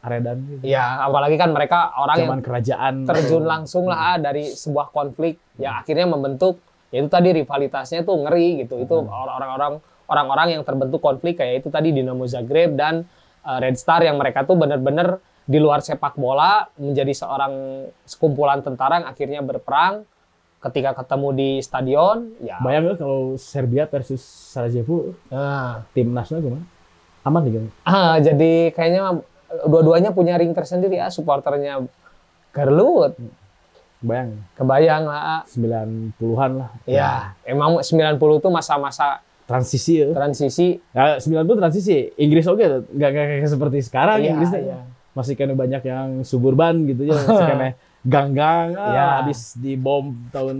[0.00, 0.62] aredan gitu.
[0.64, 4.90] Ya apalagi kan mereka orang yang Zaman kerajaan terjun atau- langsung lah ah, dari sebuah
[4.90, 9.10] konflik ya akhirnya membentuk ya itu tadi rivalitasnya tuh ngeri gitu itu Hmm.
[9.10, 9.72] orang-orang
[10.06, 13.02] orang-orang yang terbentuk konflik kayak itu tadi Dinamo Zagreb dan
[13.46, 18.98] uh, Red Star yang mereka tuh benar-benar di luar sepak bola menjadi seorang sekumpulan tentara
[18.98, 20.02] yang akhirnya berperang
[20.58, 26.66] ketika ketemu di stadion ya Bayang nggak kalau Serbia versus Sarajevo nah, timnasnya gimana?
[27.22, 29.22] Aman nih ah, jadi kayaknya
[29.70, 31.86] dua-duanya punya ring tersendiri ya supporternya
[32.50, 33.14] Garlut
[34.02, 35.42] Bayang kebayang lah ah.
[35.48, 36.70] 90-an lah.
[36.84, 40.10] Ya, emang 90 itu masa-masa Transisi ya.
[40.10, 40.82] transisi.
[40.90, 42.10] Ya, 90 transisi.
[42.16, 44.62] Inggris oke, nggak nggak kayak seperti sekarang Iya, Inggris teh.
[44.64, 44.82] iya.
[45.12, 47.68] Masih kena banyak yang suburban gitu ya, masih kena
[48.02, 49.06] ganggang Iya.
[49.20, 50.58] habis dibom tahun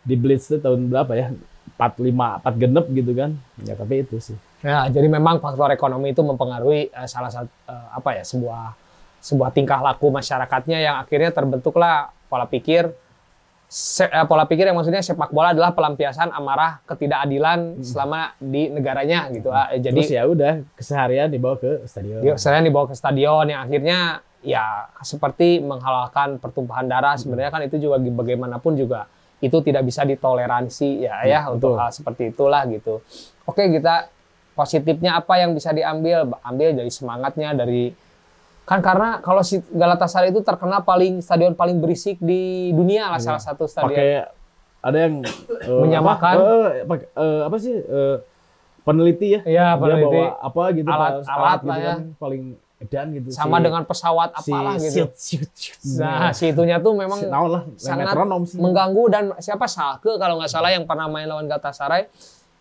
[0.00, 1.26] di Blitz tuh tahun berapa ya?
[1.74, 3.30] 45, 4 genep gitu kan.
[3.60, 4.38] Ya tapi itu sih.
[4.62, 8.62] Ya, jadi memang faktor ekonomi itu mempengaruhi eh, salah satu eh, apa ya sebuah
[9.18, 12.92] sebuah tingkah laku masyarakatnya yang akhirnya terbentuklah pola pikir
[13.74, 19.26] se- eh, pola pikir yang maksudnya sepak bola adalah pelampiasan amarah ketidakadilan selama di negaranya
[19.34, 19.50] gitu.
[19.50, 22.22] Terus Jadi ya udah keseharian dibawa ke stadion.
[22.22, 27.80] Dia selain dibawa ke stadion yang akhirnya ya seperti menghalalkan pertumpahan darah sebenarnya kan itu
[27.82, 29.10] juga bagaimanapun juga
[29.42, 31.80] itu tidak bisa ditoleransi ya ya untuk betul.
[31.82, 33.02] hal seperti itulah gitu.
[33.42, 34.06] Oke kita
[34.54, 36.30] positifnya apa yang bisa diambil?
[36.46, 37.90] Ambil dari semangatnya dari
[38.64, 43.38] kan karena kalau si Galatasaray itu terkenal paling stadion paling berisik di dunia lah salah
[43.38, 43.92] satu stadion.
[43.92, 44.08] pakai
[44.80, 46.34] ada yang eh, Menyamakan.
[46.34, 48.16] apa, eh, pakai, eh, apa sih eh,
[48.82, 50.08] peneliti ya Iya, Dia peneliti.
[50.10, 51.86] bawa apa gitu Alat- pas alat gitu lah ya.
[51.86, 52.42] kan, paling
[52.76, 54.92] edan gitu Sama Si- dengan pesawat si apalah gitu.
[54.92, 55.78] siut, siut, siut.
[55.96, 60.36] Nah, si itunya tuh memang Si- lah sangat metronom sih mengganggu dan siapa Salke kalau
[60.36, 62.08] nggak salah yang pernah main lawan Galatasaray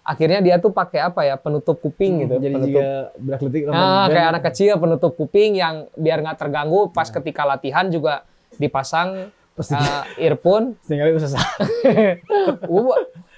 [0.04, 1.36] akhirnya dia tuh pakai apa ya?
[1.40, 2.88] Penutup kuping gitu Hmm, jadi penutup juga
[3.18, 6.92] berak letik nah, kayak anak kecil penutup kuping yang biar nggak terganggu.
[6.92, 8.28] Pas ketika latihan juga
[8.60, 10.74] dipasang Pasti uh, earphone.
[10.90, 11.38] Tinggal susah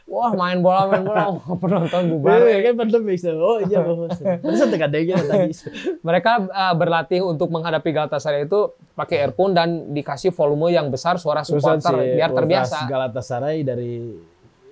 [0.05, 1.36] wah, main bola main bola.
[1.61, 3.36] Penonton bubar Iya kan pandemi so.
[3.36, 5.51] oh iya bos bisa tekan deh tadi.
[5.99, 11.43] Mereka uh, berlatih untuk menghadapi Galatasaray itu pakai earphone dan dikasih volume yang besar suara
[11.43, 12.88] supporter biar terbiasa.
[12.88, 14.16] Galatasaray dari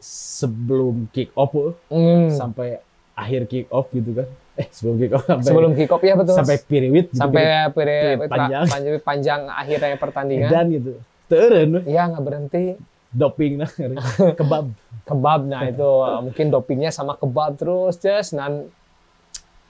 [0.03, 2.27] sebelum kick off eh, Hmm.
[2.27, 2.83] sampai
[3.15, 4.27] akhir kick off gitu kan.
[4.53, 6.35] Eh sebelum kick off sampai sebelum kick off ya betul.
[6.37, 7.41] sampai piriwit gitu, sampai
[7.73, 8.63] periode periode panjang.
[8.69, 10.49] panjang panjang akhirnya pertandingan.
[10.51, 10.91] Dan gitu.
[11.25, 12.63] Teren iya nggak berhenti.
[13.09, 13.69] Doping nah
[14.39, 14.65] kebab.
[15.03, 18.69] Kebab nah itu uh, mungkin dopingnya sama kebab terus just dan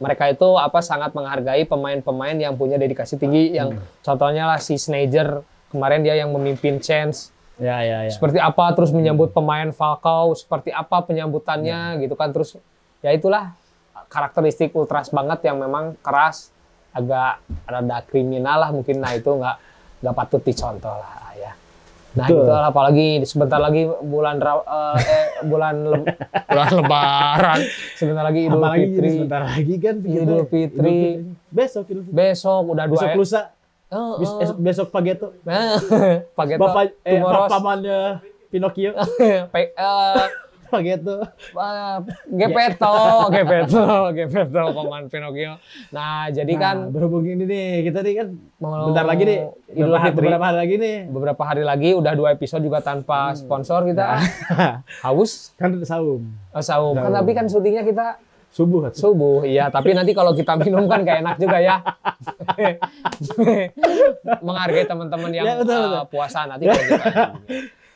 [0.02, 3.56] mereka itu apa sangat menghargai pemain-pemain yang punya dedikasi tinggi.
[3.56, 7.32] Yang contohnya lah si Sneijder kemarin dia yang memimpin Chance
[7.64, 8.12] ya ya ya.
[8.12, 12.30] Seperti apa terus menyambut pemain Falcao seperti apa penyambutannya gitu kan.
[12.30, 12.60] Terus
[13.00, 13.56] ya itulah
[14.06, 16.52] karakteristik ultras banget yang memang keras
[16.92, 19.00] agak rada kriminal lah mungkin.
[19.00, 19.56] Nah itu nggak
[20.00, 21.52] nggak patut dicontoh lah ya.
[22.14, 22.38] Nah Betul.
[22.38, 25.00] gitu lah apalagi sebentar lagi bulan Ra- eh,
[25.42, 26.06] bulan lem-
[26.52, 27.60] bulan lebaran.
[27.96, 29.10] Sebentar lagi Idul apalagi Fitri.
[29.10, 30.98] sebentar lagi kan kita- Idul Fitri.
[31.50, 32.14] besok Idul Fitri.
[32.14, 33.42] Besok udah dua besok lusa
[33.94, 34.42] Oh, Bis- oh.
[34.42, 35.78] esok- besok pageto Nah,
[36.38, 38.18] Pageto bapak eh pamannya
[38.50, 38.92] Pinocchio
[39.54, 40.26] Pe- eh,
[40.74, 41.22] pageto
[41.54, 42.94] Ah, Gepeto,
[43.30, 45.62] Gepeto, Gepeto, Paman Pinocchio.
[45.90, 48.28] Nah, jadi kan Nah, berhubung ini nih kita nih kan
[48.58, 49.40] mau bentar lagi nih
[49.70, 50.18] Idul beberapa, Fitri.
[50.20, 54.18] beberapa hari lagi nih beberapa hari lagi udah dua episode juga tanpa sponsor kita.
[55.02, 56.96] Haus kan saum oh, saum.
[56.96, 57.18] Kan Saum.
[57.22, 58.18] tapi kan syutingnya kita
[58.54, 59.42] subuh subuh.
[59.42, 61.76] Iya, tapi nanti kalau kita minum kan gak enak juga ya.
[64.40, 66.04] Menghargai teman-teman yang Ya, betul, uh, betul.
[66.10, 67.06] puasa nanti kalau kita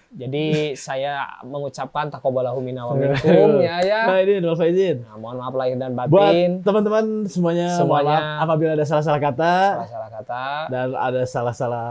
[0.10, 4.08] Jadi saya mengucapkan takobalahu minna wa minkum ya ya.
[4.08, 6.64] nah ini Nol Faizin Nah, mohon maaf lahir dan buat batin.
[6.64, 8.16] teman-teman semuanya, Semuanya.
[8.40, 10.44] maaf apabila ada salah-salah kata Salah-salah kata.
[10.68, 11.86] dan ada salah-salah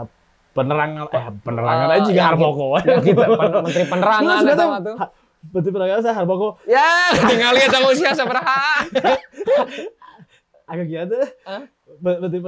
[0.51, 3.25] penerangan eh penerangan Eh, aja juga yang Harboko Ya kita
[3.61, 4.97] menteri penerangan atau apa tuh.
[5.47, 6.83] Ha- Menteri penerangan saya Harboko Ya,
[7.23, 8.43] tinggal lihat dong usia seberapa.
[10.65, 11.63] agak gila tuh Hah?
[11.97, 12.43] Menteri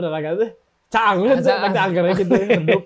[0.90, 1.62] penerangan tuh Cang, kan Cang.
[1.70, 2.84] pakai angkernya gitu, redup.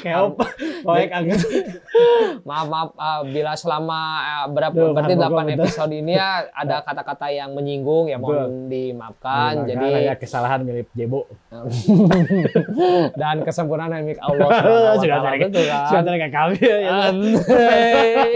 [0.00, 0.44] Kayak apa?
[0.80, 1.38] Proyek angker.
[2.48, 5.56] maaf maaf uh, bila selama uh, berapa Duh, berarti Harboko, 8 betul.
[5.60, 9.68] episode ini ya ada kata-kata yang menyinggung ya mohon dimaafkan.
[9.68, 11.28] Jadi Jadi ada kesalahan mirip Jebo.
[13.20, 14.48] dan kesempurnaan milik Allah
[14.96, 15.88] Sudah Betul kan?
[15.92, 16.76] sudah kayak kami ya.
[17.12, 18.32] Anjay.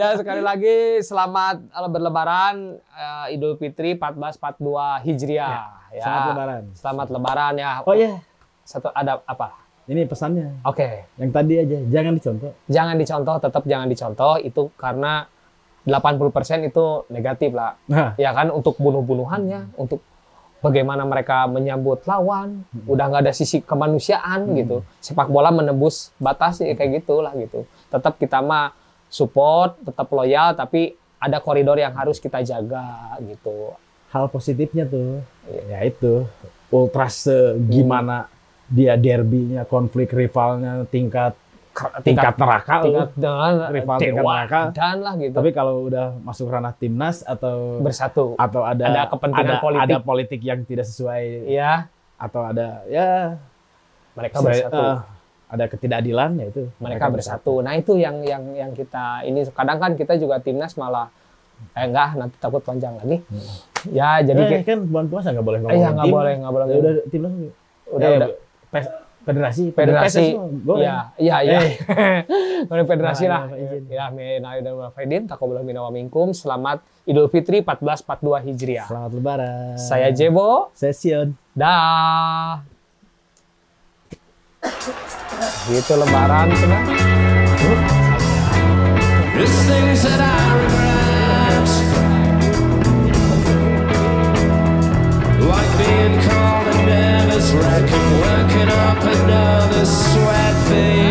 [0.00, 5.81] ya sekali lagi selamat uh, berlebaran uh, Idul Fitri 1442 Hijriah ya.
[6.00, 6.62] Selamat lebaran.
[6.72, 7.70] Selamat lebaran ya.
[7.84, 8.22] Oh iya,
[8.64, 9.62] Satu ada apa?
[9.90, 10.62] ini pesannya.
[10.62, 11.10] Oke.
[11.18, 12.52] Yang tadi aja, jangan dicontoh.
[12.70, 15.26] Jangan dicontoh, tetap jangan dicontoh itu karena
[15.82, 17.74] 80% itu negatif lah.
[17.90, 19.98] Nah, Ya kan untuk bunuh-bunuhannya, untuk
[20.62, 24.86] bagaimana mereka menyambut lawan, udah nggak ada sisi kemanusiaan gitu.
[25.02, 27.66] Sepak bola menembus batas ya kayak gitulah gitu.
[27.90, 28.70] Tetap kita mah
[29.10, 33.74] support, tetap loyal tapi ada koridor yang harus kita jaga gitu.
[34.12, 35.24] Hal positifnya tuh,
[35.66, 36.28] ya itu
[36.68, 37.24] ultras
[37.64, 38.28] gimana
[38.68, 41.32] dia derbynya, konflik rivalnya tingkat
[42.02, 42.84] tingkat neraka.
[42.84, 44.60] tingkat dengan Rival tingkat neraka.
[44.70, 45.32] dan lah gitu.
[45.32, 48.36] Tapi kalau udah masuk ranah timnas atau bersatu.
[48.36, 49.84] atau ada Ada kepentingan ada, politik.
[49.88, 53.40] ada politik yang tidak sesuai Iya, atau ada ya
[54.12, 54.84] mereka sesuai- bersatu.
[54.84, 54.96] eh,
[55.48, 57.54] ada ketidakadilan ya itu mereka bersatu.
[57.60, 61.08] Nah itu yang yang yang kita ini kadang kan kita juga timnas malah
[61.72, 63.22] eh enggak nanti takut panjang lagi.
[63.88, 66.64] Ya jadi kayak- kan bulan puasa nggak boleh eh, ngomongin ya nggak boleh nggak boleh.
[66.66, 67.32] Ya udah timnas
[67.88, 68.28] Udah, eh, udah.
[68.68, 70.24] pes- federasi Federasi.
[70.60, 70.82] Boleh.
[70.82, 71.58] Iya, iya, iya.
[71.62, 71.72] Eh.
[72.70, 73.54] Boleh federasi Nah, lah.
[73.54, 73.82] ya, izin.
[73.86, 76.30] Ya, mina dan faidin, taqabbalallahu minna wa minkum.
[76.30, 78.86] Selamat Idul Fitri 1442 Hijriah.
[78.86, 79.74] Selamat lebaran.
[79.76, 80.70] Saya Jebo.
[80.72, 81.34] Sesion.
[81.52, 82.62] Dah.
[85.68, 86.46] Gitu lebaran.
[89.32, 90.71] There's things that I
[95.92, 101.01] being called a nervous wreck and working up another sweat for